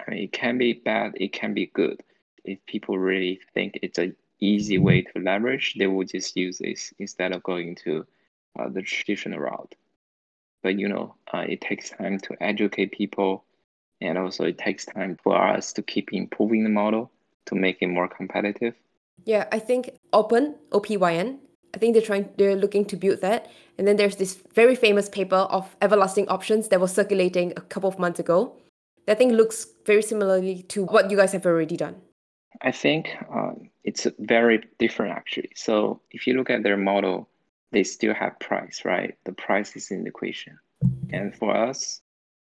[0.00, 2.02] I mean, it can be bad, it can be good.
[2.44, 6.92] If people really think it's an easy way to leverage, they will just use this
[6.98, 8.04] instead of going to
[8.58, 9.76] uh, the traditional route.
[10.62, 13.44] But you know, uh, it takes time to educate people,
[14.00, 17.12] and also it takes time for us to keep improving the model
[17.46, 18.74] to make it more competitive.
[19.24, 21.38] Yeah, I think Open, OPYN,
[21.74, 23.50] I think they're trying they're looking to build that.
[23.78, 27.88] And then there's this very famous paper of everlasting options that was circulating a couple
[27.88, 28.56] of months ago.
[29.06, 31.96] That I think looks very similarly to what you guys have already done.
[32.60, 35.50] I think um, it's very different actually.
[35.56, 37.28] So if you look at their model,
[37.72, 39.16] they still have price, right?
[39.24, 40.58] The price is in the equation.
[41.10, 42.02] And for us,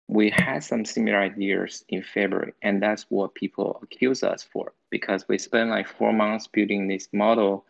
[0.08, 5.28] we had some similar ideas in February, and that's what people accuse us for because
[5.28, 7.66] we spent like four months building this model,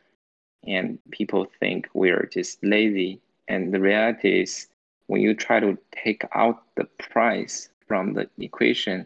[0.68, 3.22] and people think we're just lazy.
[3.48, 4.68] And the reality is,
[5.08, 9.06] when you try to take out the price from the equation,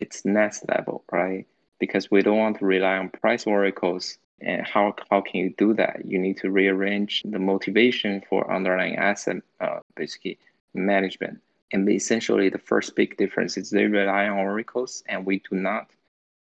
[0.00, 1.46] it's next level, right?
[1.78, 4.18] Because we don't want to rely on price oracles.
[4.40, 6.04] And how, how can you do that?
[6.04, 10.38] You need to rearrange the motivation for underlying asset, uh, basically
[10.74, 11.40] management.
[11.72, 15.88] And essentially, the first big difference is they rely on oracles and we do not.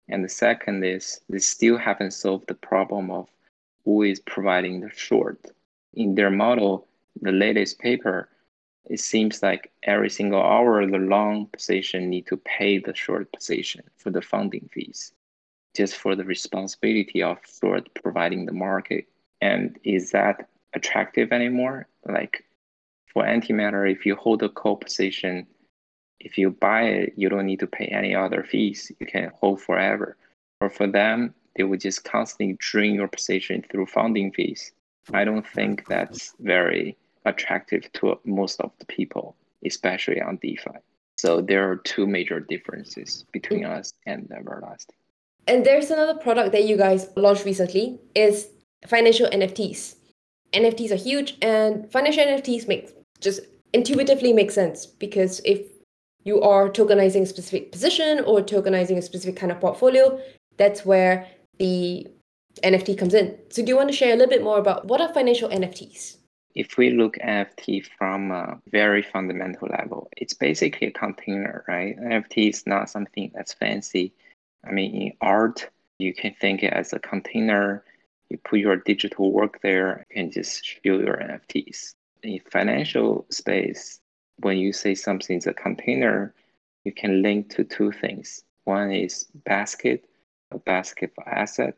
[0.09, 3.27] And the second is they still haven't solved the problem of
[3.85, 5.45] who is providing the short.
[5.93, 6.87] In their model,
[7.21, 8.29] the latest paper,
[8.85, 13.83] it seems like every single hour the long position need to pay the short position
[13.97, 15.13] for the funding fees,
[15.75, 19.07] just for the responsibility of short providing the market.
[19.41, 21.87] And is that attractive anymore?
[22.05, 22.45] Like
[23.13, 25.47] for antimatter, if you hold a call position,
[26.19, 28.91] if you buy it, you don't need to pay any other fees.
[28.99, 30.17] You can hold forever.
[30.59, 34.71] Or for them, they would just constantly drain your position through funding fees.
[35.13, 39.35] I don't think that's very attractive to most of the people,
[39.65, 40.71] especially on DeFi.
[41.17, 44.95] So there are two major differences between us and Everlasting.
[45.47, 48.47] And there's another product that you guys launched recently is
[48.87, 49.95] financial NFTs.
[50.53, 53.41] NFTs are huge and financial NFTs make just
[53.73, 55.61] intuitively make sense because if
[56.23, 60.19] you are tokenizing a specific position or tokenizing a specific kind of portfolio,
[60.57, 61.27] that's where
[61.61, 62.07] the
[62.63, 63.37] NFT comes in.
[63.49, 66.17] So, do you want to share a little bit more about what are financial NFTs?
[66.53, 71.97] If we look at NFT from a very fundamental level, it's basically a container, right?
[71.97, 74.13] NFT is not something that's fancy.
[74.67, 75.69] I mean, in art,
[75.99, 77.85] you can think it as a container.
[78.29, 81.93] You put your digital work there and just show your NFTs
[82.23, 83.99] in financial space,
[84.37, 86.33] when you say something's a container,
[86.83, 88.43] you can link to two things.
[88.65, 90.05] One is basket,
[90.51, 91.77] a basket for asset,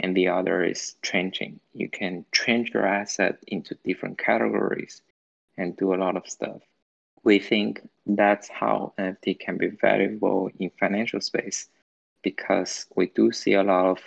[0.00, 1.58] and the other is tranching.
[1.72, 5.02] You can tranche your asset into different categories
[5.56, 6.60] and do a lot of stuff.
[7.24, 11.68] We think that's how NFT can be valuable in financial space
[12.22, 13.98] because we do see a lot of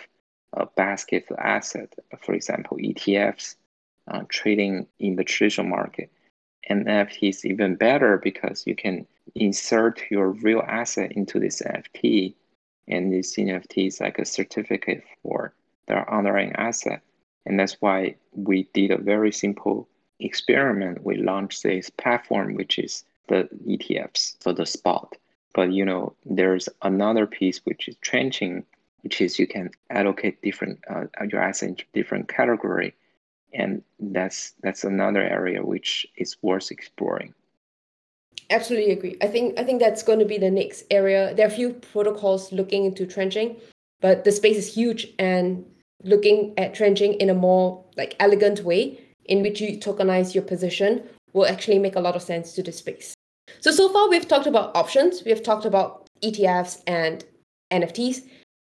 [0.56, 3.56] uh, basket asset, for example, ETFs
[4.08, 6.10] uh, trading in the traditional market.
[6.68, 12.34] And NFT is even better because you can insert your real asset into this NFT,
[12.92, 15.54] and this NFT is like a certificate for
[15.86, 17.00] the underlying asset.
[17.46, 19.88] And that's why we did a very simple
[20.20, 21.04] experiment.
[21.04, 25.16] We launched this platform, which is the ETFs for the spot.
[25.54, 28.64] But you know, there's another piece which is tranching,
[29.02, 32.94] which is you can allocate different uh, your asset into different category
[33.54, 37.34] and that's that's another area which is worth exploring
[38.52, 39.16] absolutely agree.
[39.20, 41.34] I think i think that's going to be the next area.
[41.34, 43.56] There are a few protocols looking into tranching
[44.00, 45.64] but the space is huge and
[46.04, 51.02] looking at tranching in a more like elegant way in which you tokenize your position
[51.32, 53.14] will actually make a lot of sense to the space.
[53.60, 55.22] So so far we've talked about options.
[55.24, 57.24] We've talked about etfs and
[57.72, 58.22] nfts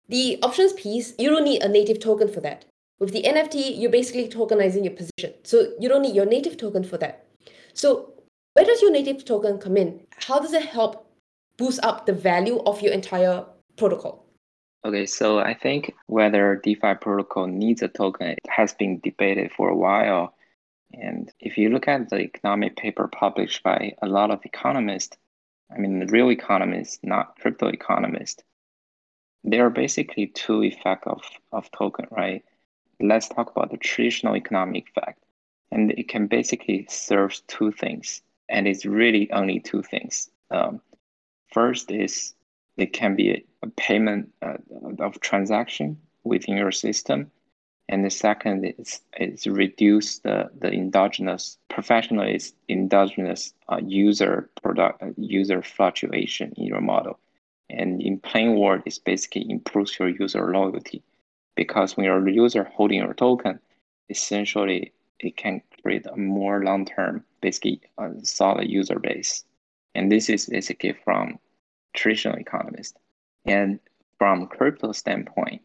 [0.09, 2.65] the options piece you don't need a native token for that.
[2.99, 5.33] With the NFT, you're basically tokenizing your position.
[5.43, 7.25] So you don't need your native token for that.
[7.73, 8.12] So
[8.53, 10.01] where does your native token come in?
[10.27, 11.07] How does it help
[11.57, 13.45] boost up the value of your entire
[13.77, 14.25] protocol?
[14.85, 19.69] Okay, so I think whether DeFi protocol needs a token it has been debated for
[19.69, 20.35] a while.
[20.93, 25.17] And if you look at the economic paper published by a lot of economists,
[25.73, 28.43] I mean, real economists, not crypto economists,
[29.43, 32.43] there are basically two effects of, of token, right?
[32.99, 35.23] let's talk about the traditional economic effect.
[35.71, 40.29] And it can basically serve two things, and it's really only two things.
[40.51, 40.81] Um,
[41.51, 42.33] first is
[42.77, 44.57] it can be a, payment uh,
[44.99, 47.31] of transaction within your system,
[47.87, 55.01] and the second is is reduce the, the endogenous professional is endogenous uh, user product
[55.01, 57.17] uh, user fluctuation in your model,
[57.69, 61.01] and in plain word, it basically improves your user loyalty.
[61.55, 63.59] Because when you're user holding your token,
[64.09, 69.43] essentially it can create a more long-term, basically a solid user base.
[69.95, 71.37] And this is basically from
[71.93, 72.97] traditional economists.
[73.45, 73.79] And
[74.17, 75.61] from crypto standpoint,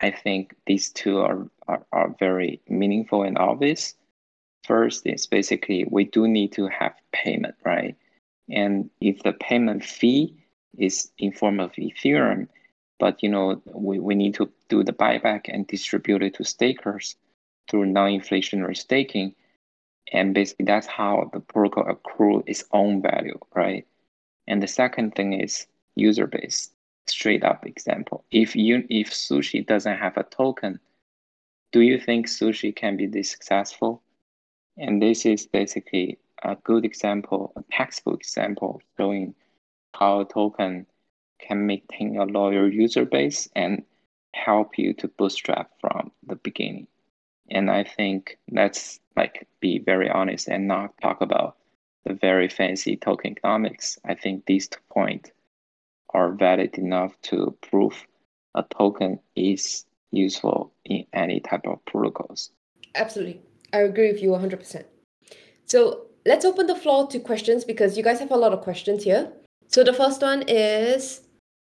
[0.00, 3.94] I think these two are, are, are very meaningful and obvious.
[4.64, 7.96] First is basically we do need to have payment, right?
[8.48, 10.34] And if the payment fee
[10.78, 12.48] is in form of Ethereum,
[12.98, 17.16] but you know we, we need to do the buyback and distribute it to stakers
[17.68, 19.34] through non-inflationary staking,
[20.12, 23.86] and basically that's how the protocol accrue its own value, right?
[24.46, 26.70] And the second thing is user base.
[27.06, 28.24] Straight up example.
[28.30, 30.80] If you if sushi doesn't have a token,
[31.72, 34.02] do you think sushi can be this successful?
[34.76, 39.34] And this is basically a good example, a textbook example showing
[39.94, 40.86] how a token
[41.38, 43.84] can maintain a loyal user base and
[44.32, 46.86] help you to bootstrap from the beginning.
[47.50, 51.56] And I think let's like be very honest and not talk about
[52.04, 53.98] the very fancy token economics.
[54.04, 55.30] I think these two points
[56.14, 58.06] are valid enough to prove
[58.54, 62.50] a token is useful in any type of protocols.
[62.94, 63.40] Absolutely.
[63.72, 64.84] I agree with you 100%.
[65.66, 69.04] So let's open the floor to questions because you guys have a lot of questions
[69.04, 69.32] here.
[69.68, 71.22] So the first one is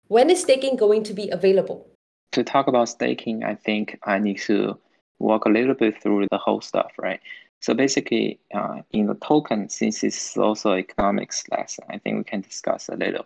[0.09, 1.87] when is staking going to be available?
[2.33, 4.79] To talk about staking, I think I need to
[5.23, 7.21] walk a little bit through the whole stuff, right?
[7.61, 12.41] So basically, uh, in the token, since it's also economics lesson, I think we can
[12.41, 13.25] discuss a little.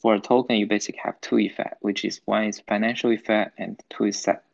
[0.00, 3.80] For a token, you basically have two effects, which is one is financial effect and
[3.88, 4.44] two is set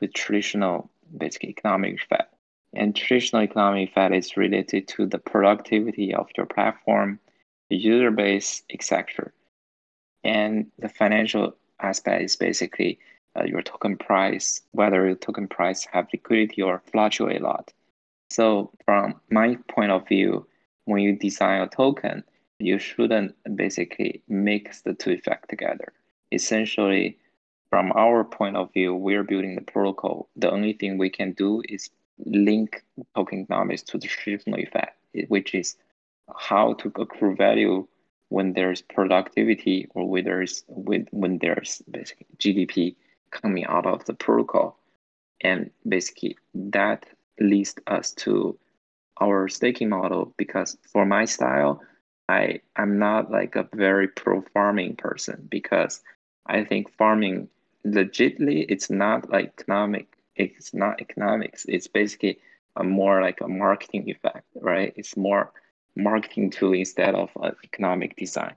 [0.00, 2.34] with traditional basically economic effect.
[2.74, 7.18] And traditional economic effect is related to the productivity of your platform,
[7.70, 9.30] the user base, etc.
[10.24, 12.98] And the financial aspect is basically
[13.36, 17.72] uh, your token price, whether your token price have liquidity or fluctuate a lot.
[18.30, 20.46] So from my point of view,
[20.84, 22.24] when you design a token,
[22.58, 25.92] you shouldn't basically mix the two effects together.
[26.32, 27.18] Essentially,
[27.70, 30.28] from our point of view, we're building the protocol.
[30.36, 31.90] The only thing we can do is
[32.24, 32.82] link
[33.14, 34.96] token economics to the traditional effect,
[35.28, 35.76] which is
[36.36, 37.86] how to accrue value
[38.28, 42.96] when there's productivity or when there's when, when there's basically GDP
[43.30, 44.78] coming out of the protocol.
[45.40, 47.06] And basically that
[47.40, 48.58] leads us to
[49.20, 51.82] our staking model because for my style,
[52.28, 56.02] I I'm not like a very pro farming person because
[56.46, 57.48] I think farming
[57.86, 61.64] legitly it's not like economic it's not economics.
[61.68, 62.38] It's basically
[62.76, 64.92] a more like a marketing effect right?
[64.96, 65.52] It's more
[65.96, 68.54] marketing tool instead of uh, economic design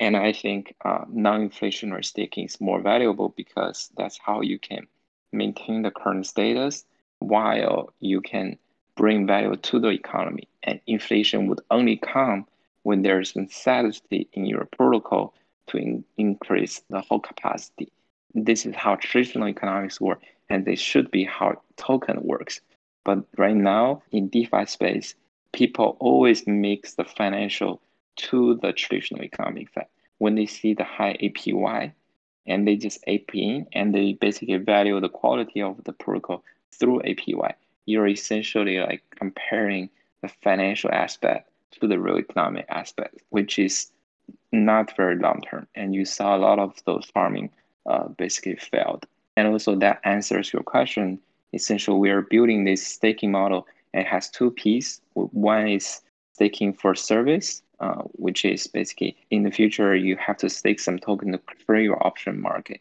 [0.00, 4.86] and I think uh, non-inflationary staking is more valuable because that's how you can
[5.32, 6.84] maintain the current status
[7.18, 8.56] while you can
[8.96, 10.48] bring value to the economy.
[10.62, 12.46] And inflation would only come
[12.82, 15.34] when there's necessity in your protocol
[15.68, 17.92] to in- increase the whole capacity.
[18.34, 22.60] This is how traditional economics work, and this should be how token works.
[23.04, 25.14] But right now in DeFi space,
[25.52, 27.80] people always mix the financial
[28.18, 29.90] to the traditional economic fact.
[30.18, 31.92] When they see the high APY,
[32.46, 37.00] and they just AP in, and they basically value the quality of the protocol through
[37.00, 37.52] APY,
[37.86, 39.90] you're essentially like comparing
[40.22, 43.90] the financial aspect to the real economic aspect, which is
[44.52, 45.66] not very long term.
[45.74, 47.50] And you saw a lot of those farming
[47.86, 49.06] uh, basically failed.
[49.36, 51.20] And also that answers your question.
[51.52, 53.66] Essentially, we are building this staking model.
[53.94, 55.00] It has two pieces.
[55.14, 56.00] One is
[56.32, 60.98] staking for service, uh, which is basically in the future you have to stake some
[60.98, 62.80] token to clear your option market,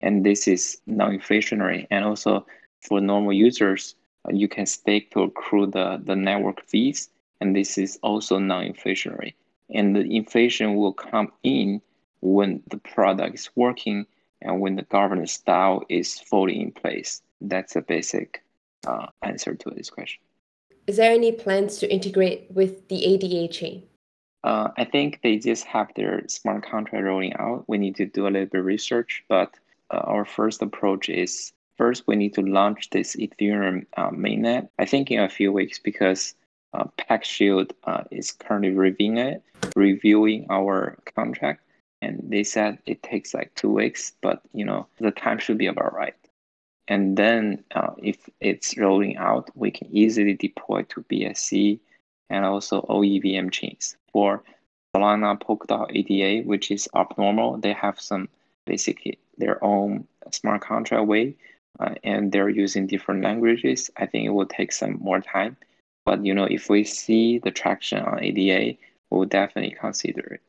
[0.00, 1.86] and this is non-inflationary.
[1.90, 2.46] And also
[2.80, 3.94] for normal users,
[4.26, 9.34] uh, you can stake to accrue the the network fees, and this is also non-inflationary.
[9.70, 11.82] And the inflation will come in
[12.20, 14.06] when the product is working
[14.40, 17.22] and when the governance style is fully in place.
[17.40, 18.42] That's a basic
[18.86, 20.22] uh, answer to this question.
[20.86, 23.82] Is there any plans to integrate with the ADA chain?
[24.44, 27.64] Uh, I think they just have their smart contract rolling out.
[27.66, 29.54] We need to do a little bit of research, but
[29.90, 34.68] uh, our first approach is first we need to launch this Ethereum uh, mainnet.
[34.78, 36.34] I think in a few weeks because
[36.72, 39.42] uh, PeckShield uh, is currently reviewing it,
[39.74, 41.62] reviewing our contract,
[42.02, 45.66] and they said it takes like two weeks, but you know the time should be
[45.66, 46.14] about right.
[46.86, 51.80] And then uh, if it's rolling out, we can easily deploy to BSC
[52.30, 53.96] and also OEVM chains.
[54.12, 54.42] For
[54.94, 58.28] Solana, Polkadot, ADA, which is abnormal, they have some
[58.66, 61.36] basically their own smart contract way,
[61.80, 63.90] uh, and they're using different languages.
[63.96, 65.56] I think it will take some more time,
[66.04, 68.76] but you know, if we see the traction on ADA,
[69.10, 70.40] we'll definitely consider it.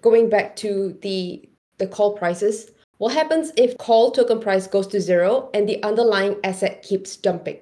[0.00, 5.00] Going back to the the call prices, What happens if call token price goes to
[5.00, 7.58] zero and the underlying asset keeps dumping?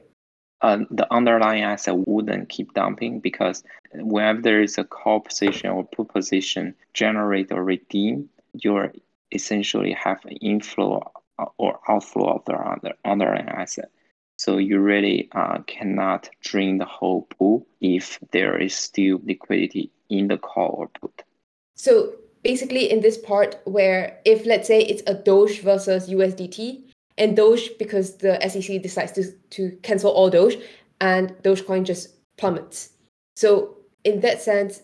[0.62, 5.84] Uh, the underlying asset wouldn't keep dumping because whenever there is a call position or
[5.84, 8.92] put position generate or redeem, you're
[9.32, 11.02] essentially have an inflow
[11.58, 13.90] or outflow of the under, underlying asset.
[14.36, 20.28] So you really uh, cannot drain the whole pool if there is still liquidity in
[20.28, 21.22] the call or put.
[21.76, 27.36] So basically, in this part where if let's say it's a Doge versus USDT, and
[27.36, 30.56] Doge because the SEC decides to, to cancel all Doge,
[31.00, 32.90] and Dogecoin just plummets.
[33.36, 34.82] So in that sense,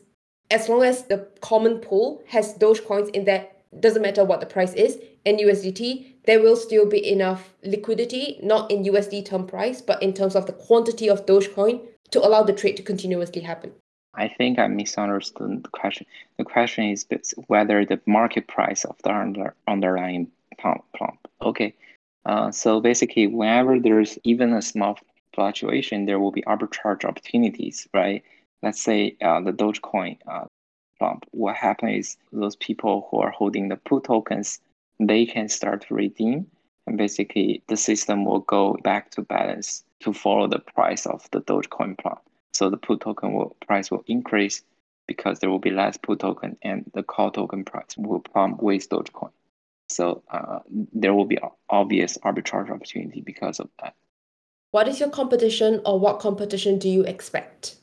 [0.51, 3.49] as long as the common pool has Dogecoins in there,
[3.81, 8.71] doesn't matter what the price is, and USDT, there will still be enough liquidity, not
[8.71, 12.53] in USD term price, but in terms of the quantity of Dogecoin to allow the
[12.53, 13.73] trade to continuously happen.
[14.15, 16.07] I think I misunderstood the question.
[16.39, 17.07] The question is
[17.47, 21.29] whether the market price of the under, underlying pump, pump.
[21.43, 21.75] Okay.
[22.29, 24.99] Uh, so basically, whenever there's even a small
[25.35, 28.23] fluctuation, there will be arbitrage opportunities, right?
[28.63, 30.45] Let's say uh, the Dogecoin uh,
[31.01, 31.25] pump.
[31.31, 34.61] What happens is those people who are holding the put tokens
[35.01, 36.47] they can start to redeem
[36.87, 41.41] and basically the system will go back to balance to follow the price of the
[41.41, 42.23] Dogecoin plot.
[42.53, 44.63] So the put token will, price will increase
[45.07, 48.89] because there will be less put token and the call token price will plummet with
[48.89, 49.31] Dogecoin.
[49.99, 50.61] So uh,
[50.93, 51.39] there will be
[51.69, 53.95] obvious arbitrage opportunity because of that.
[54.71, 57.75] What is your competition or what competition do you expect?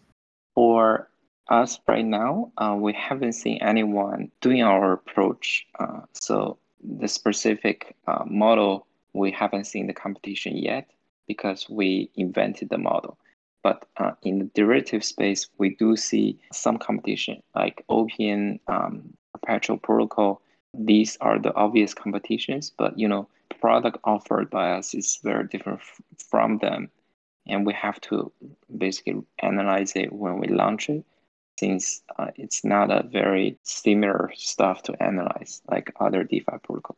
[0.53, 1.09] For
[1.49, 5.67] us right now, uh, we haven't seen anyone doing our approach.
[5.77, 10.89] Uh, so the specific uh, model, we haven't seen the competition yet
[11.27, 13.17] because we invented the model.
[13.61, 19.79] But uh, in the derivative space, we do see some competition, like Opyn, um, Perpetual
[19.79, 20.41] Protocol.
[20.77, 23.27] These are the obvious competitions, but you know,
[23.59, 26.89] product offered by us is very different f- from them,
[27.47, 28.31] and we have to
[28.77, 31.05] basically analyze it when we launch it
[31.59, 36.97] since uh, it's not a very similar stuff to analyze like other DeFi protocols.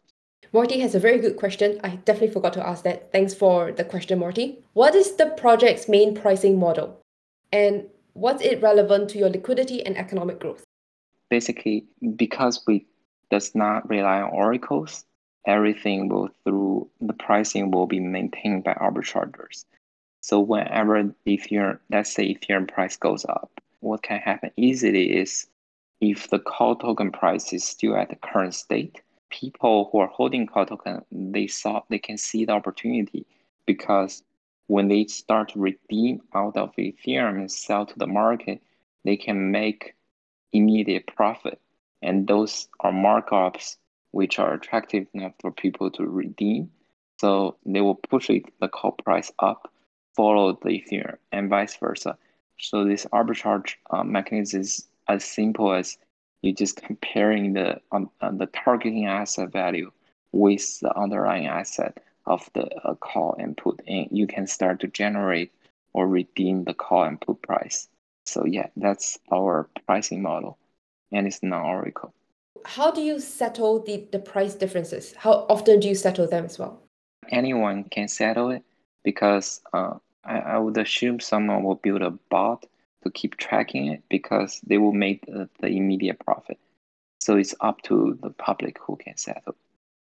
[0.54, 1.80] Morty has a very good question.
[1.84, 3.12] I definitely forgot to ask that.
[3.12, 4.60] Thanks for the question, Morty.
[4.74, 7.00] What is the project's main pricing model?
[7.52, 10.64] And what's it relevant to your liquidity and economic growth?
[11.30, 12.86] Basically, because we
[13.30, 15.06] does not rely on oracles,
[15.46, 19.66] everything will through the pricing will be maintained by arbitrageurs.
[20.22, 25.48] So whenever Ethereum, let's say Ethereum price goes up, what can happen easily is
[26.02, 30.48] if the call token price is still at the current state, people who are holding
[30.48, 33.26] call token, they saw they can see the opportunity
[33.66, 34.24] because
[34.68, 38.62] when they start to redeem out of Ethereum and sell to the market,
[39.06, 39.96] they can make
[40.52, 41.60] immediate profit.
[42.02, 43.78] And those are markups
[44.12, 46.72] which are attractive enough for people to redeem.
[47.20, 49.72] So they will push it, the call price up,
[50.16, 52.18] follow the Ethereum, and vice versa.
[52.60, 55.98] So this arbitrage uh, mechanism is as simple as
[56.42, 59.92] you just comparing the um, uh, the targeting asset value
[60.32, 64.88] with the underlying asset of the uh, call and put, and you can start to
[64.88, 65.52] generate
[65.94, 67.88] or redeem the call and put price.
[68.26, 70.58] So yeah, that's our pricing model,
[71.12, 72.14] and it's non-oracle.
[72.66, 75.14] How do you settle the, the price differences?
[75.16, 76.82] How often do you settle them as well?
[77.30, 78.64] Anyone can settle it
[79.04, 79.94] because uh,
[80.26, 82.66] I, I would assume someone will build a bot
[83.04, 86.58] to keep tracking it because they will make the, the immediate profit.
[87.20, 89.56] So it's up to the public who can settle.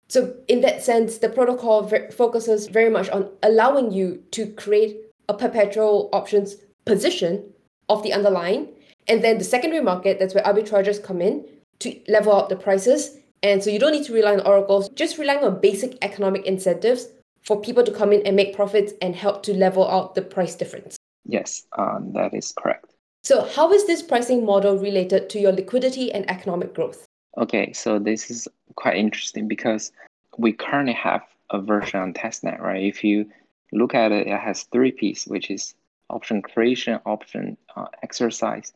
[0.08, 4.98] So, in that sense, the protocol focuses very much on allowing you to create
[5.28, 7.44] a perpetual options position
[7.90, 8.75] of the underlying.
[9.08, 11.46] And then the secondary market, that's where arbitrageurs come in
[11.80, 13.18] to level out the prices.
[13.44, 17.08] And so you don't need to rely on oracles, just relying on basic economic incentives
[17.44, 20.56] for people to come in and make profits and help to level out the price
[20.56, 20.98] difference.
[21.26, 22.86] Yes, um, that is correct.
[23.24, 27.06] So, how is this pricing model related to your liquidity and economic growth?
[27.38, 29.92] Okay, so this is quite interesting because
[30.38, 32.84] we currently have a version on testnet, right?
[32.84, 33.28] If you
[33.72, 35.76] look at it, it has three pieces, which is
[36.10, 38.74] option creation, option uh, exercise,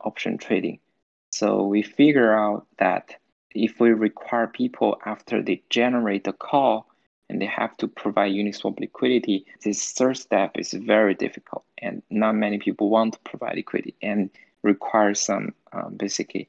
[0.00, 0.78] option trading.
[1.30, 3.14] So we figure out that
[3.54, 6.86] if we require people after they generate the call
[7.28, 12.34] and they have to provide Uniswap liquidity, this third step is very difficult, and not
[12.34, 14.30] many people want to provide liquidity and
[14.62, 16.48] require some um, basically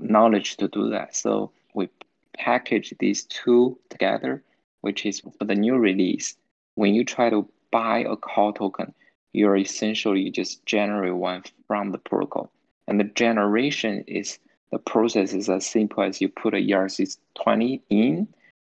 [0.00, 1.14] knowledge to do that.
[1.16, 1.88] So we
[2.36, 4.42] package these two together,
[4.80, 6.36] which is for the new release.
[6.74, 8.94] When you try to buy a call token,
[9.32, 12.50] you're essentially just generate one from the protocol.
[12.88, 14.38] And the generation is
[14.72, 18.28] the process is as simple as you put a ERC20 in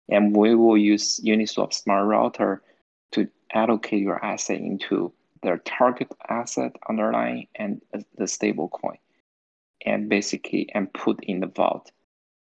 [0.09, 2.63] And we will use Uniswap Smart Router
[3.11, 5.13] to allocate your asset into
[5.43, 7.82] their target asset underlying and
[8.18, 8.97] the stable coin
[9.86, 11.91] and basically and put in the vault.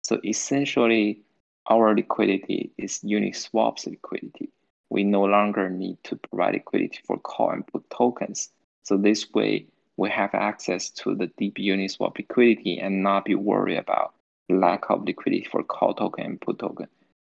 [0.01, 1.21] So essentially
[1.69, 4.49] our liquidity is Uniswap's liquidity.
[4.89, 8.49] We no longer need to provide liquidity for call and put tokens.
[8.83, 9.67] So this way
[9.97, 14.13] we have access to the deep Uniswap liquidity and not be worried about
[14.47, 16.87] lack of liquidity for call token and put token.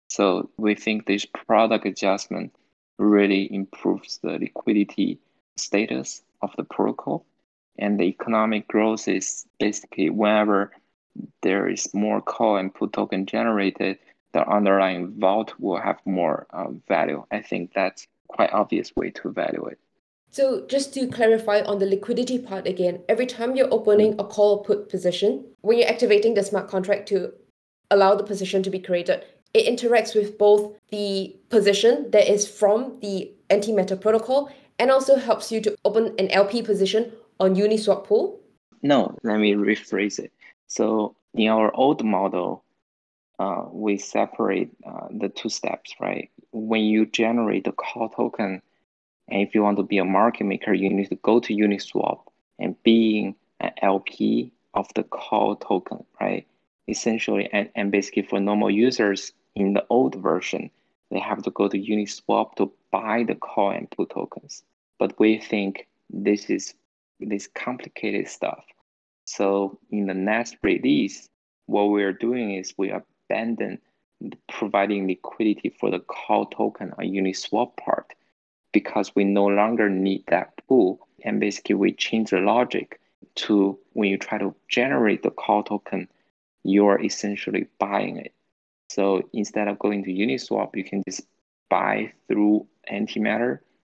[0.10, 2.56] So we think this product adjustment
[2.98, 5.20] really improves the liquidity
[5.58, 7.26] status of the protocol.
[7.78, 10.72] And the economic growth is basically whenever
[11.42, 14.00] there is more call and put token generated,
[14.34, 17.26] the underlying vault will have more uh, value.
[17.32, 19.78] I think that's quite obvious way to evaluate.
[20.34, 24.64] So just to clarify on the liquidity part again, every time you're opening a call
[24.64, 27.32] put position, when you're activating the smart contract to
[27.92, 29.24] allow the position to be created,
[29.54, 35.52] it interacts with both the position that is from the antimatter protocol and also helps
[35.52, 38.42] you to open an LP position on Uniswap pool?
[38.82, 40.32] No, let me rephrase it.
[40.66, 42.64] So in our old model,
[43.38, 46.32] uh, we separate uh, the two steps, right?
[46.52, 48.64] When you generate the call token,
[49.30, 52.20] and if you want to be a market maker, you need to go to Uniswap
[52.60, 56.46] and being an LP of the call token, right?
[56.88, 60.70] Essentially, and, and basically for normal users in the old version,
[61.12, 64.64] they have to go to Uniswap to buy the call and put tokens.
[65.00, 66.74] But we think this is
[67.20, 68.66] this complicated stuff.
[69.26, 71.30] So in the next release,
[71.68, 73.80] what we're doing is we abandon
[74.50, 78.14] providing liquidity for the call token on Uniswap part
[78.74, 81.08] because we no longer need that pool.
[81.24, 83.00] And basically we change the logic
[83.36, 86.10] to when you try to generate the call token,
[86.64, 88.34] you're essentially buying it.
[88.90, 91.22] So instead of going to Uniswap, you can just
[91.70, 93.60] buy through antimatter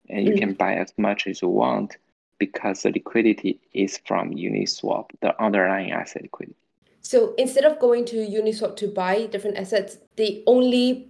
[0.10, 0.40] and you mm.
[0.40, 1.98] can buy as much as you want
[2.38, 6.58] because the liquidity is from Uniswap, the underlying asset liquidity.
[7.02, 11.08] So instead of going to Uniswap to buy different assets, the only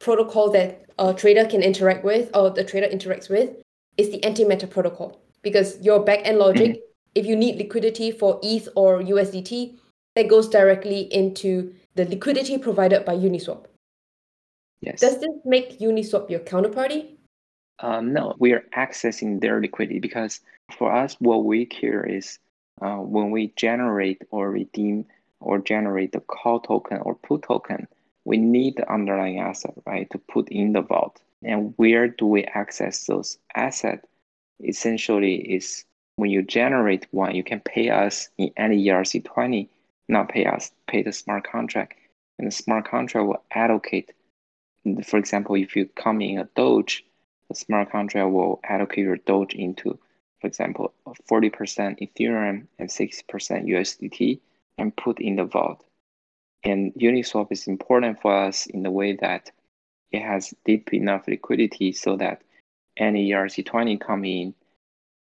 [0.00, 3.50] protocol that a trader can interact with or the trader interacts with
[3.96, 6.80] is the antimatter protocol because your backend logic,
[7.14, 9.76] if you need liquidity for ETH or USDT,
[10.16, 13.66] that goes directly into the liquidity provided by Uniswap.
[14.80, 15.00] Yes.
[15.00, 17.16] Does this make Uniswap your counterparty?
[17.80, 20.40] Um, no, we are accessing their liquidity because
[20.76, 22.38] for us, what we care is
[22.82, 25.06] uh, when we generate or redeem
[25.40, 27.86] or generate the call token or put token,
[28.24, 31.20] we need the underlying asset, right, to put in the vault.
[31.42, 34.06] And where do we access those assets?
[34.62, 35.84] Essentially, is
[36.16, 39.68] when you generate one, you can pay us in any ERC20,
[40.08, 41.94] not pay us, pay the smart contract.
[42.38, 44.12] And the smart contract will allocate,
[45.04, 47.04] for example, if you come in a Doge,
[47.48, 49.98] the smart contract will allocate your Doge into,
[50.40, 51.50] for example, 40%
[52.00, 53.24] Ethereum and 60%
[53.66, 54.40] USDT
[54.78, 55.84] and put in the vault.
[56.64, 59.50] And Uniswap is important for us in the way that
[60.12, 62.42] it has deep enough liquidity so that
[62.96, 64.54] any ERC20 come in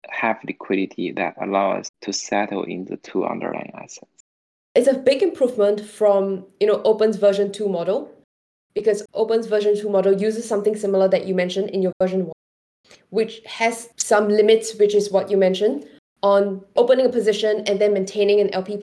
[0.09, 4.07] have liquidity that allow us to settle in the two underlying assets.
[4.74, 8.11] It's a big improvement from you know Opyn's version 2 model
[8.74, 12.33] because Opyn's version 2 model uses something similar that you mentioned in your version 1,
[13.11, 15.87] which has some limits, which is what you mentioned,
[16.22, 18.81] on opening a position and then maintaining an LP.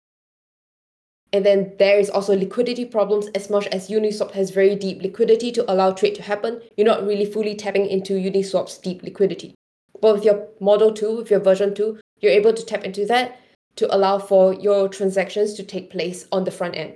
[1.37, 5.51] And then there is also liquidity problems as much as Uniswap has very deep liquidity
[5.51, 6.63] to allow trade to happen.
[6.75, 9.53] You're not really fully tapping into Uniswap's deep liquidity.
[10.01, 13.39] But with your Model 2, with your version 2, you're able to tap into that
[13.75, 16.95] to allow for your transactions to take place on the front end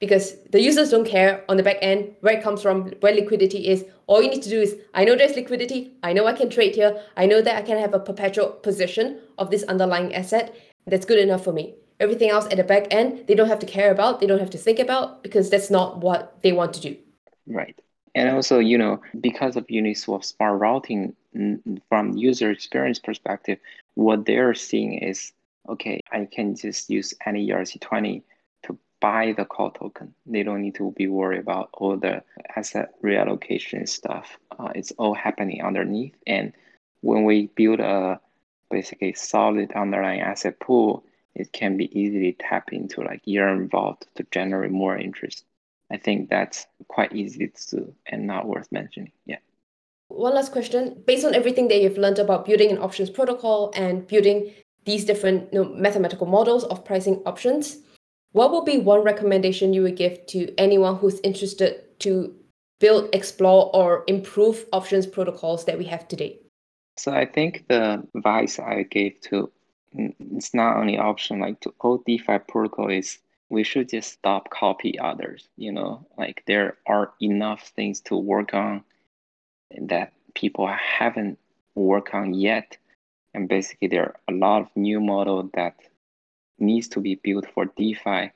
[0.00, 3.68] because the users don't care on the back end where it comes from, where liquidity
[3.68, 3.86] is.
[4.06, 6.74] All you need to do is, I know there's liquidity, I know I can trade
[6.74, 10.54] here, I know that I can have a perpetual position of this underlying asset.
[10.86, 11.74] That's good enough for me.
[12.00, 14.50] Everything else at the back end, they don't have to care about, they don't have
[14.50, 16.96] to think about because that's not what they want to do.
[17.46, 17.78] Right.
[18.14, 21.14] And also, you know, because of Uniswap smart routing
[21.88, 23.58] from user experience perspective,
[23.94, 25.32] what they're seeing is,
[25.68, 28.22] okay, I can just use any ERC20
[28.64, 30.14] to buy the call token.
[30.26, 32.22] They don't need to be worried about all the
[32.56, 34.38] asset reallocation stuff.
[34.58, 36.14] Uh, it's all happening underneath.
[36.26, 36.52] And
[37.00, 38.20] when we build a
[38.70, 41.04] basically solid underlying asset pool,
[41.38, 45.44] it can be easily tapped into like Yearn Vault to generate more interest.
[45.90, 49.12] I think that's quite easy to do and not worth mentioning.
[49.24, 49.38] Yeah.
[50.08, 51.02] One last question.
[51.06, 54.52] Based on everything that you've learned about building an options protocol and building
[54.84, 57.78] these different you know, mathematical models of pricing options,
[58.32, 62.34] what would be one recommendation you would give to anyone who's interested to
[62.80, 66.38] build, explore, or improve options protocols that we have today?
[66.96, 69.50] So I think the advice I gave to
[69.92, 73.18] it's not only option like to all DeFi protocol is
[73.50, 75.48] we should just stop copy others.
[75.56, 78.84] You know, like there are enough things to work on
[79.80, 81.38] that people haven't
[81.74, 82.76] worked on yet.
[83.34, 85.76] And basically there are a lot of new model that
[86.58, 88.32] needs to be built for DeFi.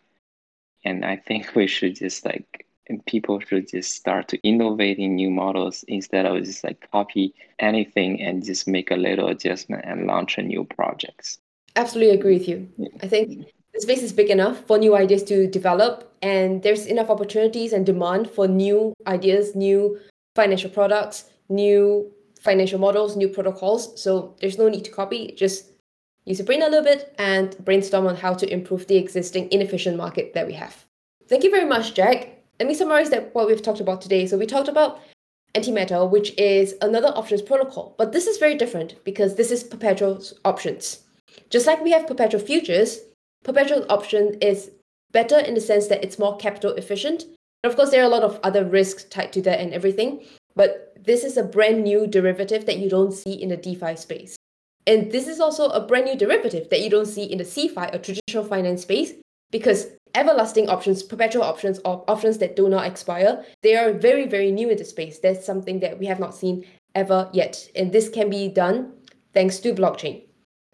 [0.84, 5.30] And I think we should just like and people should just start to innovating new
[5.30, 10.36] models instead of just like copy anything and just make a little adjustment and launch
[10.36, 11.38] a new projects.
[11.74, 12.68] Absolutely agree with you.
[12.76, 12.88] Yeah.
[13.02, 17.08] I think the space is big enough for new ideas to develop and there's enough
[17.08, 19.98] opportunities and demand for new ideas, new
[20.36, 24.00] financial products, new financial models, new protocols.
[24.00, 25.70] So there's no need to copy, just
[26.26, 29.96] use your brain a little bit and brainstorm on how to improve the existing inefficient
[29.96, 30.84] market that we have.
[31.26, 34.26] Thank you very much, Jack let me summarize that what we've talked about today.
[34.26, 35.00] So we talked about
[35.54, 40.22] antimatter, which is another options protocol, but this is very different because this is perpetual
[40.44, 41.00] options.
[41.50, 43.00] Just like we have perpetual futures,
[43.44, 44.70] perpetual option is
[45.12, 47.24] better in the sense that it's more capital efficient.
[47.62, 50.24] And of course, there are a lot of other risks tied to that and everything,
[50.54, 54.36] but this is a brand new derivative that you don't see in the DeFi space.
[54.86, 57.94] And this is also a brand new derivative that you don't see in the CeFi
[57.94, 59.12] or traditional finance space
[59.50, 64.50] because everlasting options, perpetual options, or options that do not expire, they are very, very
[64.50, 65.18] new in the space.
[65.18, 67.68] That's something that we have not seen ever yet.
[67.74, 68.92] And this can be done
[69.34, 70.22] thanks to blockchain.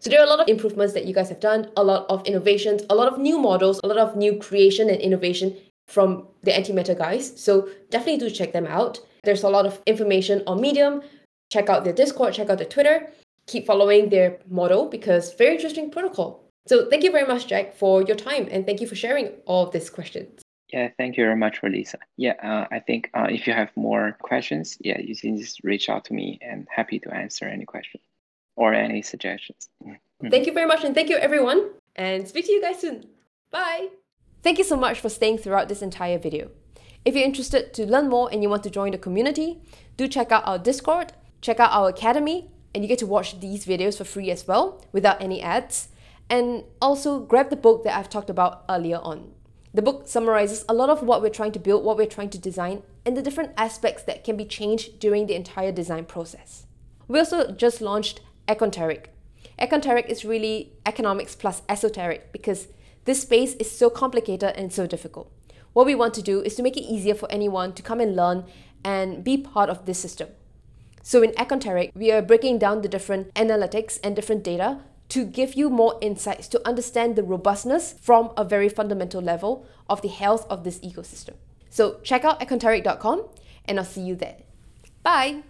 [0.00, 2.24] So there are a lot of improvements that you guys have done, a lot of
[2.24, 5.56] innovations, a lot of new models, a lot of new creation and innovation
[5.88, 7.32] from the antimatter guys.
[7.40, 9.00] So definitely do check them out.
[9.24, 11.02] There's a lot of information on Medium.
[11.50, 13.10] Check out their Discord, check out their Twitter.
[13.46, 16.47] Keep following their model because very interesting protocol.
[16.68, 19.66] So thank you very much, Jack, for your time and thank you for sharing all
[19.66, 20.42] of these questions.
[20.72, 21.98] Yeah, thank you very much, Lisa.
[22.18, 25.88] Yeah, uh, I think uh, if you have more questions, yeah, you can just reach
[25.88, 28.02] out to me and happy to answer any question
[28.54, 29.70] or any suggestions.
[29.82, 30.28] Mm-hmm.
[30.28, 33.06] Thank you very much and thank you everyone and speak to you guys soon.
[33.50, 33.88] Bye.
[34.42, 36.50] Thank you so much for staying throughout this entire video.
[37.02, 39.62] If you're interested to learn more and you want to join the community,
[39.96, 43.64] do check out our Discord, check out our academy, and you get to watch these
[43.64, 45.88] videos for free as well without any ads.
[46.30, 49.32] And also grab the book that I've talked about earlier on.
[49.72, 52.38] The book summarizes a lot of what we're trying to build, what we're trying to
[52.38, 56.66] design, and the different aspects that can be changed during the entire design process.
[57.06, 59.06] We also just launched Econteric.
[59.58, 62.68] Econteric is really economics plus esoteric because
[63.04, 65.32] this space is so complicated and so difficult.
[65.72, 68.16] What we want to do is to make it easier for anyone to come and
[68.16, 68.44] learn
[68.84, 70.28] and be part of this system.
[71.02, 75.54] So in Econteric, we are breaking down the different analytics and different data to give
[75.54, 80.46] you more insights to understand the robustness from a very fundamental level of the health
[80.50, 81.34] of this ecosystem.
[81.70, 83.28] So check out econteric.com
[83.64, 84.36] and I'll see you there.
[85.02, 85.42] Bye!